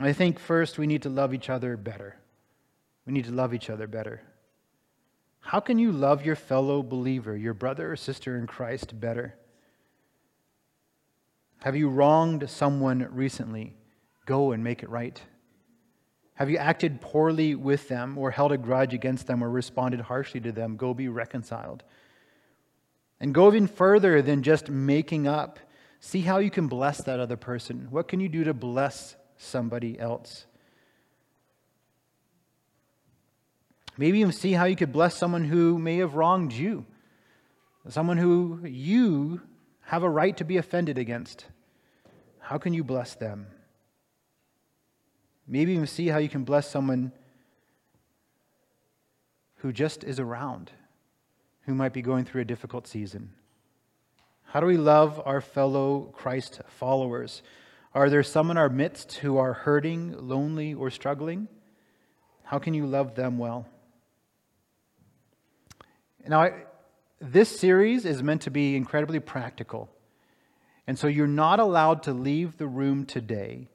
I 0.00 0.12
think 0.12 0.38
first 0.38 0.78
we 0.78 0.86
need 0.86 1.02
to 1.02 1.10
love 1.10 1.34
each 1.34 1.50
other 1.50 1.76
better. 1.76 2.16
We 3.04 3.12
need 3.12 3.24
to 3.24 3.32
love 3.32 3.52
each 3.52 3.68
other 3.68 3.86
better. 3.86 4.22
How 5.40 5.60
can 5.60 5.78
you 5.78 5.92
love 5.92 6.24
your 6.24 6.36
fellow 6.36 6.82
believer, 6.82 7.36
your 7.36 7.54
brother 7.54 7.92
or 7.92 7.96
sister 7.96 8.36
in 8.36 8.46
Christ, 8.46 8.98
better? 8.98 9.34
Have 11.62 11.76
you 11.76 11.88
wronged 11.88 12.48
someone 12.48 13.08
recently? 13.10 13.74
Go 14.26 14.52
and 14.52 14.62
make 14.62 14.82
it 14.82 14.90
right. 14.90 15.20
Have 16.34 16.50
you 16.50 16.56
acted 16.56 17.00
poorly 17.00 17.56
with 17.56 17.88
them 17.88 18.16
or 18.16 18.30
held 18.30 18.52
a 18.52 18.58
grudge 18.58 18.94
against 18.94 19.26
them 19.26 19.42
or 19.42 19.50
responded 19.50 20.02
harshly 20.02 20.40
to 20.42 20.52
them? 20.52 20.76
Go 20.76 20.94
be 20.94 21.08
reconciled. 21.08 21.82
And 23.18 23.34
go 23.34 23.48
even 23.48 23.66
further 23.66 24.22
than 24.22 24.44
just 24.44 24.70
making 24.70 25.26
up. 25.26 25.58
See 25.98 26.20
how 26.20 26.38
you 26.38 26.50
can 26.50 26.68
bless 26.68 27.02
that 27.02 27.18
other 27.18 27.36
person. 27.36 27.88
What 27.90 28.06
can 28.06 28.20
you 28.20 28.28
do 28.28 28.44
to 28.44 28.54
bless 28.54 29.16
somebody 29.36 29.98
else? 29.98 30.46
Maybe 33.96 34.20
even 34.20 34.32
see 34.32 34.52
how 34.52 34.66
you 34.66 34.76
could 34.76 34.92
bless 34.92 35.16
someone 35.16 35.42
who 35.42 35.76
may 35.76 35.96
have 35.96 36.14
wronged 36.14 36.52
you, 36.52 36.86
someone 37.88 38.16
who 38.16 38.60
you 38.64 39.40
have 39.88 40.02
a 40.02 40.10
right 40.10 40.36
to 40.36 40.44
be 40.44 40.58
offended 40.58 40.98
against. 40.98 41.46
How 42.40 42.58
can 42.58 42.74
you 42.74 42.84
bless 42.84 43.14
them? 43.14 43.46
Maybe 45.46 45.72
even 45.72 45.86
see 45.86 46.08
how 46.08 46.18
you 46.18 46.28
can 46.28 46.44
bless 46.44 46.70
someone 46.70 47.10
who 49.56 49.72
just 49.72 50.04
is 50.04 50.20
around, 50.20 50.72
who 51.62 51.74
might 51.74 51.94
be 51.94 52.02
going 52.02 52.26
through 52.26 52.42
a 52.42 52.44
difficult 52.44 52.86
season. 52.86 53.30
How 54.42 54.60
do 54.60 54.66
we 54.66 54.76
love 54.76 55.22
our 55.24 55.40
fellow 55.40 56.10
Christ 56.12 56.60
followers? 56.68 57.42
Are 57.94 58.10
there 58.10 58.22
some 58.22 58.50
in 58.50 58.58
our 58.58 58.68
midst 58.68 59.14
who 59.14 59.38
are 59.38 59.54
hurting, 59.54 60.14
lonely, 60.18 60.74
or 60.74 60.90
struggling? 60.90 61.48
How 62.42 62.58
can 62.58 62.74
you 62.74 62.84
love 62.84 63.14
them 63.14 63.38
well? 63.38 63.66
Now, 66.26 66.42
I, 66.42 66.52
this 67.20 67.58
series 67.58 68.04
is 68.04 68.22
meant 68.22 68.42
to 68.42 68.50
be 68.50 68.76
incredibly 68.76 69.20
practical. 69.20 69.90
And 70.86 70.98
so 70.98 71.06
you're 71.06 71.26
not 71.26 71.60
allowed 71.60 72.02
to 72.04 72.12
leave 72.12 72.56
the 72.56 72.66
room 72.66 73.04
today 73.04 73.68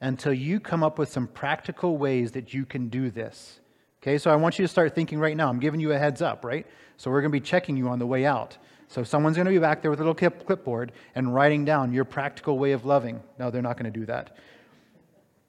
until 0.00 0.32
you 0.32 0.60
come 0.60 0.82
up 0.82 0.98
with 0.98 1.08
some 1.08 1.26
practical 1.26 1.96
ways 1.96 2.32
that 2.32 2.54
you 2.54 2.64
can 2.64 2.88
do 2.88 3.10
this. 3.10 3.60
Okay, 4.02 4.18
so 4.18 4.30
I 4.30 4.36
want 4.36 4.58
you 4.58 4.64
to 4.64 4.68
start 4.68 4.94
thinking 4.94 5.18
right 5.18 5.36
now. 5.36 5.48
I'm 5.48 5.60
giving 5.60 5.80
you 5.80 5.92
a 5.92 5.98
heads 5.98 6.22
up, 6.22 6.44
right? 6.44 6.66
So 6.96 7.10
we're 7.10 7.20
going 7.20 7.32
to 7.32 7.40
be 7.40 7.44
checking 7.44 7.76
you 7.76 7.88
on 7.88 7.98
the 7.98 8.06
way 8.06 8.24
out. 8.24 8.56
So 8.88 9.02
someone's 9.02 9.36
going 9.36 9.46
to 9.46 9.52
be 9.52 9.58
back 9.58 9.82
there 9.82 9.90
with 9.90 10.00
a 10.00 10.04
little 10.04 10.30
clipboard 10.30 10.92
and 11.14 11.34
writing 11.34 11.64
down 11.64 11.92
your 11.92 12.04
practical 12.04 12.58
way 12.58 12.72
of 12.72 12.86
loving. 12.86 13.20
No, 13.38 13.50
they're 13.50 13.60
not 13.60 13.76
going 13.76 13.92
to 13.92 13.98
do 13.98 14.06
that. 14.06 14.36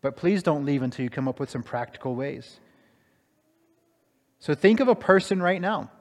But 0.02 0.15
please 0.15 0.43
don't 0.43 0.65
leave 0.65 0.82
until 0.82 1.04
you 1.04 1.10
come 1.10 1.28
up 1.28 1.39
with 1.39 1.49
some 1.49 1.63
practical 1.63 2.15
ways. 2.15 2.60
So 4.39 4.56
think 4.56 4.80
of 4.80 4.88
a 4.88 4.95
person 4.95 5.41
right 5.41 5.62
now, 5.62 5.91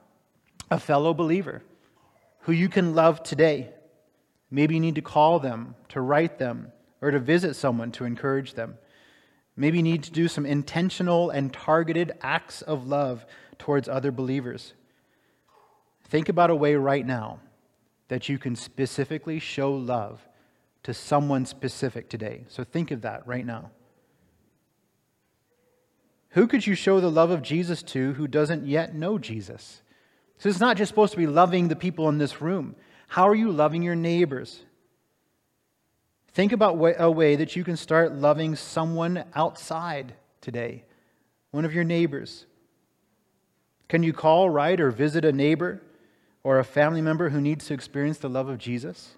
a 0.71 0.79
fellow 0.79 1.13
believer, 1.13 1.63
who 2.41 2.51
you 2.51 2.69
can 2.69 2.95
love 2.95 3.23
today. 3.23 3.69
Maybe 4.51 4.75
you 4.75 4.79
need 4.79 4.95
to 4.95 5.01
call 5.01 5.39
them, 5.39 5.75
to 5.89 6.01
write 6.01 6.39
them, 6.39 6.71
or 7.01 7.11
to 7.11 7.19
visit 7.19 7.55
someone 7.55 7.91
to 7.93 8.05
encourage 8.05 8.53
them. 8.53 8.77
Maybe 9.55 9.77
you 9.77 9.83
need 9.83 10.03
to 10.03 10.11
do 10.11 10.27
some 10.27 10.45
intentional 10.45 11.29
and 11.29 11.51
targeted 11.51 12.13
acts 12.21 12.61
of 12.61 12.87
love 12.87 13.25
towards 13.57 13.89
other 13.89 14.11
believers. 14.11 14.73
Think 16.05 16.29
about 16.29 16.49
a 16.49 16.55
way 16.55 16.75
right 16.75 17.05
now 17.05 17.39
that 18.07 18.29
you 18.29 18.39
can 18.39 18.55
specifically 18.55 19.39
show 19.39 19.71
love 19.71 20.27
to 20.83 20.93
someone 20.93 21.45
specific 21.45 22.09
today. 22.09 22.45
So 22.47 22.63
think 22.63 22.91
of 22.91 23.01
that 23.01 23.27
right 23.27 23.45
now. 23.45 23.71
Who 26.29 26.47
could 26.47 26.65
you 26.65 26.75
show 26.75 26.99
the 26.99 27.11
love 27.11 27.31
of 27.31 27.41
Jesus 27.41 27.83
to 27.83 28.13
who 28.13 28.27
doesn't 28.27 28.65
yet 28.65 28.95
know 28.95 29.17
Jesus? 29.17 29.81
So 30.39 30.49
it's 30.49 30.59
not 30.59 30.77
just 30.77 30.89
supposed 30.89 31.11
to 31.11 31.17
be 31.17 31.27
loving 31.27 31.67
the 31.67 31.75
people 31.75 32.09
in 32.09 32.17
this 32.17 32.41
room. 32.41 32.75
How 33.07 33.27
are 33.27 33.35
you 33.35 33.51
loving 33.51 33.83
your 33.83 33.95
neighbors? 33.95 34.63
Think 36.33 36.53
about 36.53 36.77
a 36.97 37.11
way 37.11 37.35
that 37.35 37.55
you 37.55 37.63
can 37.63 37.75
start 37.75 38.13
loving 38.13 38.55
someone 38.55 39.25
outside 39.35 40.13
today, 40.41 40.85
one 41.51 41.65
of 41.65 41.73
your 41.73 41.83
neighbors. 41.83 42.45
Can 43.89 44.03
you 44.03 44.13
call, 44.13 44.49
write, 44.49 44.79
or 44.79 44.91
visit 44.91 45.25
a 45.25 45.31
neighbor 45.33 45.81
or 46.43 46.59
a 46.59 46.63
family 46.63 47.01
member 47.01 47.29
who 47.29 47.41
needs 47.41 47.65
to 47.65 47.73
experience 47.73 48.19
the 48.19 48.29
love 48.29 48.47
of 48.47 48.59
Jesus? 48.59 49.17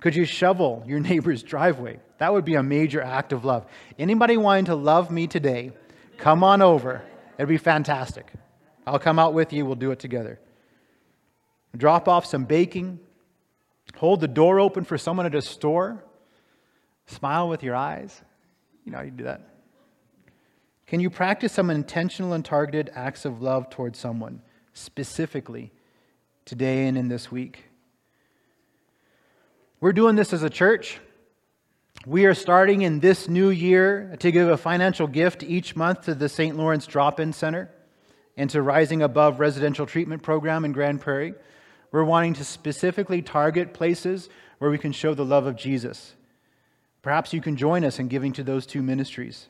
Could 0.00 0.14
you 0.14 0.26
shovel 0.26 0.84
your 0.86 1.00
neighbor's 1.10 1.42
driveway? 1.42 2.00
That 2.18 2.34
would 2.34 2.44
be 2.44 2.56
a 2.56 2.62
major 2.62 3.00
act 3.00 3.32
of 3.32 3.44
love. 3.44 3.64
Anybody 3.98 4.36
wanting 4.36 4.66
to 4.66 4.74
love 4.74 5.10
me 5.10 5.26
today, 5.26 5.72
come 6.18 6.44
on 6.44 6.60
over. 6.60 7.02
It'd 7.38 7.48
be 7.48 7.56
fantastic. 7.56 8.26
I'll 8.88 8.98
come 8.98 9.18
out 9.18 9.34
with 9.34 9.52
you, 9.52 9.66
we'll 9.66 9.74
do 9.74 9.90
it 9.90 9.98
together. 9.98 10.40
Drop 11.76 12.08
off 12.08 12.24
some 12.24 12.46
baking, 12.46 12.98
hold 13.96 14.20
the 14.20 14.28
door 14.28 14.58
open 14.58 14.84
for 14.84 14.96
someone 14.96 15.26
at 15.26 15.34
a 15.34 15.42
store, 15.42 16.02
smile 17.06 17.48
with 17.48 17.62
your 17.62 17.76
eyes. 17.76 18.22
You 18.84 18.92
know 18.92 18.98
how 18.98 19.04
you 19.04 19.10
do 19.10 19.24
that. 19.24 19.42
Can 20.86 21.00
you 21.00 21.10
practice 21.10 21.52
some 21.52 21.68
intentional 21.68 22.32
and 22.32 22.42
targeted 22.42 22.90
acts 22.94 23.26
of 23.26 23.42
love 23.42 23.68
towards 23.68 23.98
someone 23.98 24.40
specifically 24.72 25.70
today 26.46 26.86
and 26.86 26.96
in 26.96 27.08
this 27.08 27.30
week? 27.30 27.64
We're 29.80 29.92
doing 29.92 30.16
this 30.16 30.32
as 30.32 30.42
a 30.42 30.50
church. 30.50 30.98
We 32.06 32.24
are 32.24 32.34
starting 32.34 32.82
in 32.82 33.00
this 33.00 33.28
new 33.28 33.50
year 33.50 34.16
to 34.20 34.32
give 34.32 34.48
a 34.48 34.56
financial 34.56 35.06
gift 35.06 35.42
each 35.42 35.76
month 35.76 36.02
to 36.02 36.14
the 36.14 36.28
St. 36.30 36.56
Lawrence 36.56 36.86
Drop 36.86 37.20
In 37.20 37.34
Center 37.34 37.70
and 38.38 38.48
to 38.50 38.62
Rising 38.62 39.02
Above 39.02 39.40
Residential 39.40 39.84
Treatment 39.84 40.22
Program 40.22 40.64
in 40.64 40.70
Grande 40.70 41.00
Prairie. 41.00 41.34
We're 41.90 42.04
wanting 42.04 42.34
to 42.34 42.44
specifically 42.44 43.20
target 43.20 43.74
places 43.74 44.28
where 44.58 44.70
we 44.70 44.78
can 44.78 44.92
show 44.92 45.12
the 45.12 45.24
love 45.24 45.46
of 45.46 45.56
Jesus. 45.56 46.14
Perhaps 47.02 47.32
you 47.32 47.40
can 47.40 47.56
join 47.56 47.84
us 47.84 47.98
in 47.98 48.06
giving 48.06 48.32
to 48.34 48.44
those 48.44 48.64
two 48.64 48.80
ministries, 48.80 49.48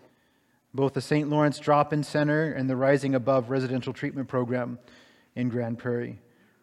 both 0.72 0.94
the 0.94 1.02
St. 1.02 1.28
Lawrence 1.28 1.58
Drop 1.58 1.92
In 1.92 2.02
Center 2.02 2.50
and 2.50 2.68
the 2.68 2.76
Rising 2.76 3.14
Above 3.14 3.50
Residential 3.50 3.92
Treatment 3.92 4.26
Program 4.26 4.78
in 5.36 5.50
Grande 5.50 5.78
Prairie. 5.78 6.18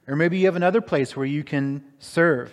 Or 0.07 0.15
maybe 0.15 0.39
you 0.39 0.47
have 0.47 0.55
another 0.55 0.81
place 0.81 1.15
where 1.15 1.27
you 1.27 1.43
can 1.43 1.83
serve 1.99 2.51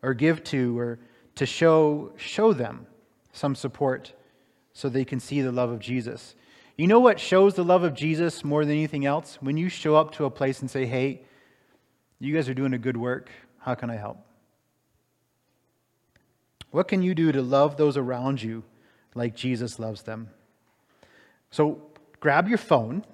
or 0.00 0.14
give 0.14 0.44
to 0.44 0.78
or 0.78 1.00
to 1.34 1.44
show, 1.44 2.12
show 2.16 2.52
them 2.52 2.86
some 3.32 3.56
support 3.56 4.12
so 4.72 4.88
they 4.88 5.04
can 5.04 5.18
see 5.18 5.42
the 5.42 5.50
love 5.50 5.70
of 5.70 5.80
Jesus. 5.80 6.36
You 6.78 6.86
know 6.86 7.00
what 7.00 7.18
shows 7.18 7.54
the 7.54 7.64
love 7.64 7.82
of 7.82 7.92
Jesus 7.92 8.44
more 8.44 8.64
than 8.64 8.76
anything 8.76 9.04
else? 9.04 9.36
When 9.40 9.56
you 9.56 9.68
show 9.68 9.96
up 9.96 10.12
to 10.12 10.26
a 10.26 10.30
place 10.30 10.60
and 10.60 10.70
say, 10.70 10.86
hey, 10.86 11.22
you 12.20 12.32
guys 12.32 12.48
are 12.48 12.54
doing 12.54 12.72
a 12.72 12.78
good 12.78 12.96
work. 12.96 13.30
How 13.58 13.74
can 13.74 13.90
I 13.90 13.96
help? 13.96 14.18
What 16.70 16.86
can 16.86 17.02
you 17.02 17.16
do 17.16 17.32
to 17.32 17.42
love 17.42 17.76
those 17.76 17.96
around 17.96 18.40
you 18.40 18.62
like 19.16 19.34
Jesus 19.34 19.80
loves 19.80 20.02
them? 20.02 20.30
So 21.50 21.82
grab 22.20 22.48
your 22.48 22.58
phone. 22.58 23.04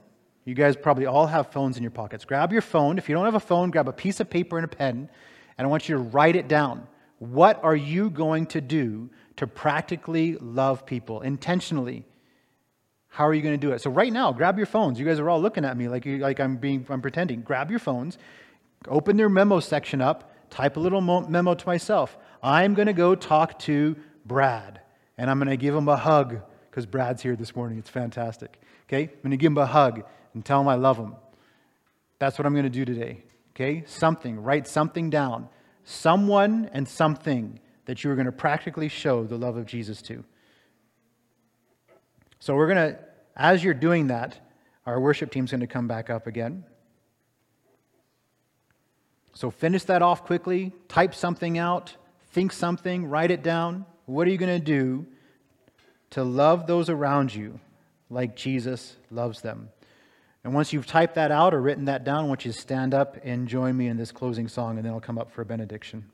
You 0.45 0.55
guys 0.55 0.77
probably 0.77 1.07
all 1.07 1.27
have 1.27 1.51
phones 1.51 1.79
in 1.79 1.83
your 1.83 1.91
pockets. 1.91 2.27
Grab 2.27 2.53
your 2.53 2.61
phone. 2.61 2.99
If 2.99 3.09
you 3.09 3.15
don't 3.15 3.25
have 3.25 3.35
a 3.35 3.41
phone, 3.41 3.71
grab 3.71 3.89
a 3.89 3.95
piece 3.95 4.21
of 4.21 4.29
paper 4.29 4.59
and 4.59 4.67
a 4.67 4.77
pen 4.77 5.09
and 5.57 5.67
I 5.67 5.71
want 5.71 5.89
you 5.89 5.97
to 5.97 6.03
write 6.03 6.37
it 6.37 6.49
down. 6.49 6.87
What 7.19 7.65
are 7.65 7.77
you 7.77 8.11
going 8.11 8.45
to 8.49 8.61
do 8.61 9.09
to 9.37 9.47
practically 9.47 10.37
love 10.37 10.85
people 10.85 11.23
intentionally? 11.23 12.05
How 13.15 13.29
are 13.29 13.33
you 13.33 13.43
going 13.43 13.55
to 13.55 13.65
do 13.65 13.73
it? 13.73 13.81
So 13.81 13.91
right 13.91 14.13
now, 14.13 14.33
grab 14.33 14.57
your 14.57 14.67
phones. 14.67 14.99
You 14.99 15.07
guys 15.07 15.21
are 15.21 15.31
all 15.31 15.41
looking 15.41 15.65
at 15.65 15.77
me 15.77 15.87
like, 15.87 16.05
you, 16.05 16.19
like 16.19 16.41
I'm 16.41 16.57
being 16.57 16.85
I'm 16.89 17.01
pretending. 17.01 17.43
Grab 17.43 17.71
your 17.71 17.79
phones, 17.79 18.19
open 18.89 19.17
their 19.17 19.29
memo 19.29 19.61
section 19.61 20.01
up, 20.01 20.33
type 20.51 20.77
a 20.77 20.81
little 20.81 21.01
memo 21.01 21.55
to 21.55 21.65
myself. 21.65 22.19
I'm 22.43 22.75
going 22.75 22.87
to 22.87 22.93
go 22.93 23.15
talk 23.15 23.61
to 23.61 23.95
Brad, 24.27 24.81
and 25.17 25.31
I'm 25.31 25.39
going 25.39 25.49
to 25.49 25.57
give 25.57 25.77
him 25.77 25.87
a 25.87 25.97
hug 25.97 26.41
because 26.69 26.87
Brad's 26.87 27.23
here 27.23 27.37
this 27.37 27.55
morning. 27.55 27.79
It's 27.79 27.89
fantastic. 27.89 28.59
Okay, 28.89 29.05
I'm 29.05 29.21
going 29.23 29.31
to 29.31 29.37
give 29.37 29.53
him 29.53 29.59
a 29.59 29.67
hug 29.67 30.03
and 30.35 30.45
tell 30.45 30.61
him 30.61 30.67
I 30.67 30.75
love 30.75 30.97
him. 30.97 31.15
That's 32.19 32.37
what 32.37 32.47
I'm 32.47 32.53
going 32.53 32.65
to 32.65 32.69
do 32.69 32.85
today. 32.85 33.23
Okay? 33.55 33.85
Something. 33.87 34.43
Write 34.43 34.67
something 34.67 35.09
down. 35.09 35.49
Someone 35.85 36.69
and 36.73 36.89
something 36.89 37.61
that 37.85 38.03
you 38.03 38.11
are 38.11 38.17
going 38.17 38.27
to 38.27 38.33
practically 38.33 38.89
show 38.89 39.23
the 39.23 39.37
love 39.37 39.57
of 39.57 39.67
Jesus 39.67 40.03
to. 40.03 40.25
So 42.41 42.55
we're 42.55 42.67
going 42.67 42.93
to, 42.93 42.99
as 43.37 43.63
you're 43.65 43.75
doing 43.75 44.09
that, 44.09 44.39
our 44.87 45.01
worship 45.01 45.31
team's 45.31 45.51
going 45.51 45.61
to 45.61 45.67
come 45.67 45.89
back 45.89 46.11
up 46.11 46.27
again. 46.27 46.65
So 49.35 49.51
finish 49.51 49.85
that 49.85 50.03
off 50.03 50.25
quickly, 50.25 50.73
type 50.89 51.15
something 51.15 51.59
out, 51.59 51.97
think 52.31 52.53
something, 52.53 53.07
write 53.07 53.31
it 53.31 53.43
down. 53.43 53.87
What 54.07 54.29
are 54.29 54.31
you 54.31 54.39
going 54.39 54.61
to 54.61 54.65
do 54.65 55.07
to 56.11 56.23
love 56.23 56.67
those 56.67 56.89
around 56.89 57.35
you 57.35 57.59
like 58.11 58.37
Jesus 58.37 58.97
loves 59.11 59.41
them? 59.41 59.71
And 60.45 60.53
once 60.53 60.73
you've 60.73 60.87
typed 60.87 61.15
that 61.15 61.33
out 61.33 61.55
or 61.55 61.61
written 61.61 61.87
that 61.87 62.05
down, 62.05 62.27
I 62.27 62.29
want 62.29 62.45
you 62.45 62.53
to 62.53 62.59
stand 62.59 62.93
up 62.93 63.17
and 63.25 63.49
join 63.49 63.77
me 63.77 63.89
in 63.89 63.97
this 63.97 64.13
closing 64.13 64.47
song, 64.47 64.77
and 64.77 64.85
then 64.85 64.93
I'll 64.93 65.01
come 65.01 65.19
up 65.19 65.33
for 65.33 65.41
a 65.41 65.47
benediction. 65.47 66.05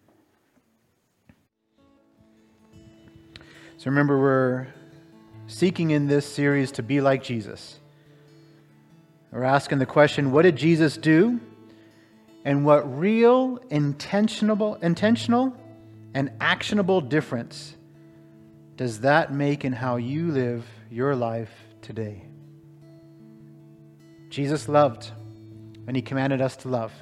So 3.77 3.87
remember, 3.87 4.21
we're 4.21 4.69
seeking 5.51 5.91
in 5.91 6.07
this 6.07 6.25
series 6.25 6.73
to 6.73 6.83
be 6.83 7.01
like 7.01 7.23
Jesus. 7.25 7.79
We're 9.33 9.43
asking 9.43 9.79
the 9.79 9.87
question 9.87 10.31
what 10.31 10.43
did 10.43 10.57
Jesus 10.57 10.97
do? 10.97 11.41
And 12.45 12.65
what 12.65 12.99
real, 12.99 13.59
intentional, 13.69 14.77
intentional 14.77 15.55
and 16.15 16.31
actionable 16.41 17.03
difference 17.03 17.77
does 18.77 19.01
that 19.01 19.33
make 19.33 19.65
in 19.65 19.75
how 19.75 19.97
you 19.97 20.31
live 20.31 20.65
your 20.91 21.15
life 21.15 21.51
today? 21.83 22.25
Jesus 24.31 24.69
loved, 24.69 25.11
and 25.87 25.95
he 25.95 26.01
commanded 26.01 26.41
us 26.41 26.57
to 26.59 26.69
love. 26.69 26.93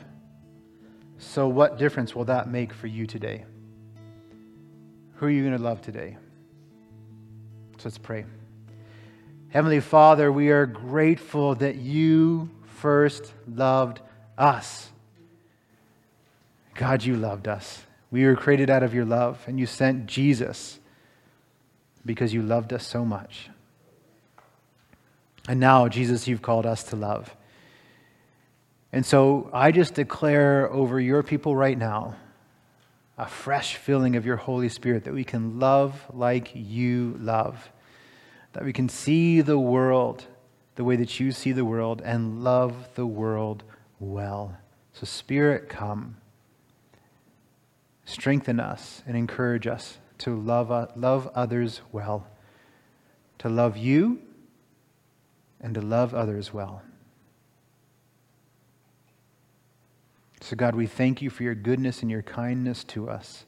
So, 1.19 1.47
what 1.47 1.79
difference 1.79 2.17
will 2.17 2.25
that 2.25 2.49
make 2.49 2.73
for 2.73 2.87
you 2.87 3.07
today? 3.07 3.45
Who 5.17 5.27
are 5.27 5.31
you 5.31 5.45
going 5.45 5.57
to 5.57 5.63
love 5.63 5.83
today? 5.83 6.17
So 7.79 7.85
let's 7.85 7.99
pray. 7.99 8.25
Heavenly 9.51 9.81
Father, 9.81 10.31
we 10.31 10.51
are 10.51 10.67
grateful 10.67 11.55
that 11.55 11.77
you 11.77 12.51
first 12.67 13.33
loved 13.47 14.01
us. 14.37 14.91
God, 16.75 17.03
you 17.03 17.17
loved 17.17 17.49
us. 17.49 17.83
We 18.11 18.27
were 18.27 18.37
created 18.37 18.69
out 18.69 18.83
of 18.83 18.93
your 18.93 19.07
love, 19.07 19.43
and 19.47 19.59
you 19.59 19.65
sent 19.65 20.07
Jesus 20.07 20.79
because 22.05 22.35
you 22.35 22.43
loved 22.43 22.75
us 22.75 22.87
so 22.87 23.07
much. 23.07 23.49
And 25.49 25.59
now, 25.59 25.89
Jesus, 25.89 26.29
you've 26.29 26.43
called 26.43 26.67
us 26.67 26.83
to 26.85 26.97
love. 26.97 27.35
And 28.93 29.05
so 29.05 29.49
I 29.53 29.73
just 29.73 29.95
declare 29.95 30.71
over 30.71 31.01
your 31.01 31.23
people 31.23 31.57
right 31.57 31.77
now 31.77 32.17
a 33.17 33.27
fresh 33.27 33.77
filling 33.77 34.15
of 34.15 34.27
your 34.27 34.37
Holy 34.37 34.69
Spirit 34.69 35.05
that 35.05 35.15
we 35.15 35.25
can 35.25 35.59
love 35.59 36.05
like 36.13 36.51
you 36.55 37.17
love, 37.19 37.71
that 38.59 38.65
we 38.65 38.73
can 38.73 38.89
see 38.89 39.41
the 39.41 39.57
world 39.57 40.27
the 40.75 40.83
way 40.83 40.97
that 40.97 41.21
you 41.21 41.31
see 41.31 41.53
the 41.53 41.65
world 41.65 42.03
and 42.05 42.43
love 42.43 42.89
the 42.97 43.07
world 43.07 43.63
well. 44.01 44.57
So, 44.93 45.07
Spirit, 45.07 45.69
come. 45.69 46.17
Strengthen 48.05 48.59
us 48.59 49.05
and 49.07 49.17
encourage 49.17 49.69
us 49.69 49.99
to 50.19 50.37
love, 50.37 50.73
uh, 50.73 50.89
love 50.97 51.31
others 51.37 51.83
well, 51.93 52.27
to 53.39 53.49
love 53.49 53.77
you 53.77 54.19
and 55.61 55.73
to 55.75 55.81
love 55.81 56.13
others 56.13 56.53
well. 56.53 56.83
So, 60.41 60.57
God, 60.57 60.75
we 60.75 60.89
thank 60.89 61.23
you 61.23 61.31
for 61.31 61.45
your 61.45 61.55
goodness 61.55 62.03
and 62.03 62.11
your 62.11 62.23
kindness 62.23 62.83
to 62.85 63.09
us. 63.09 63.45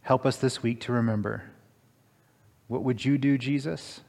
Help 0.00 0.24
us 0.24 0.38
this 0.38 0.62
week 0.62 0.80
to 0.80 0.92
remember 0.92 1.50
what 2.68 2.82
would 2.82 3.04
you 3.04 3.18
do, 3.18 3.38
Jesus? 3.38 4.00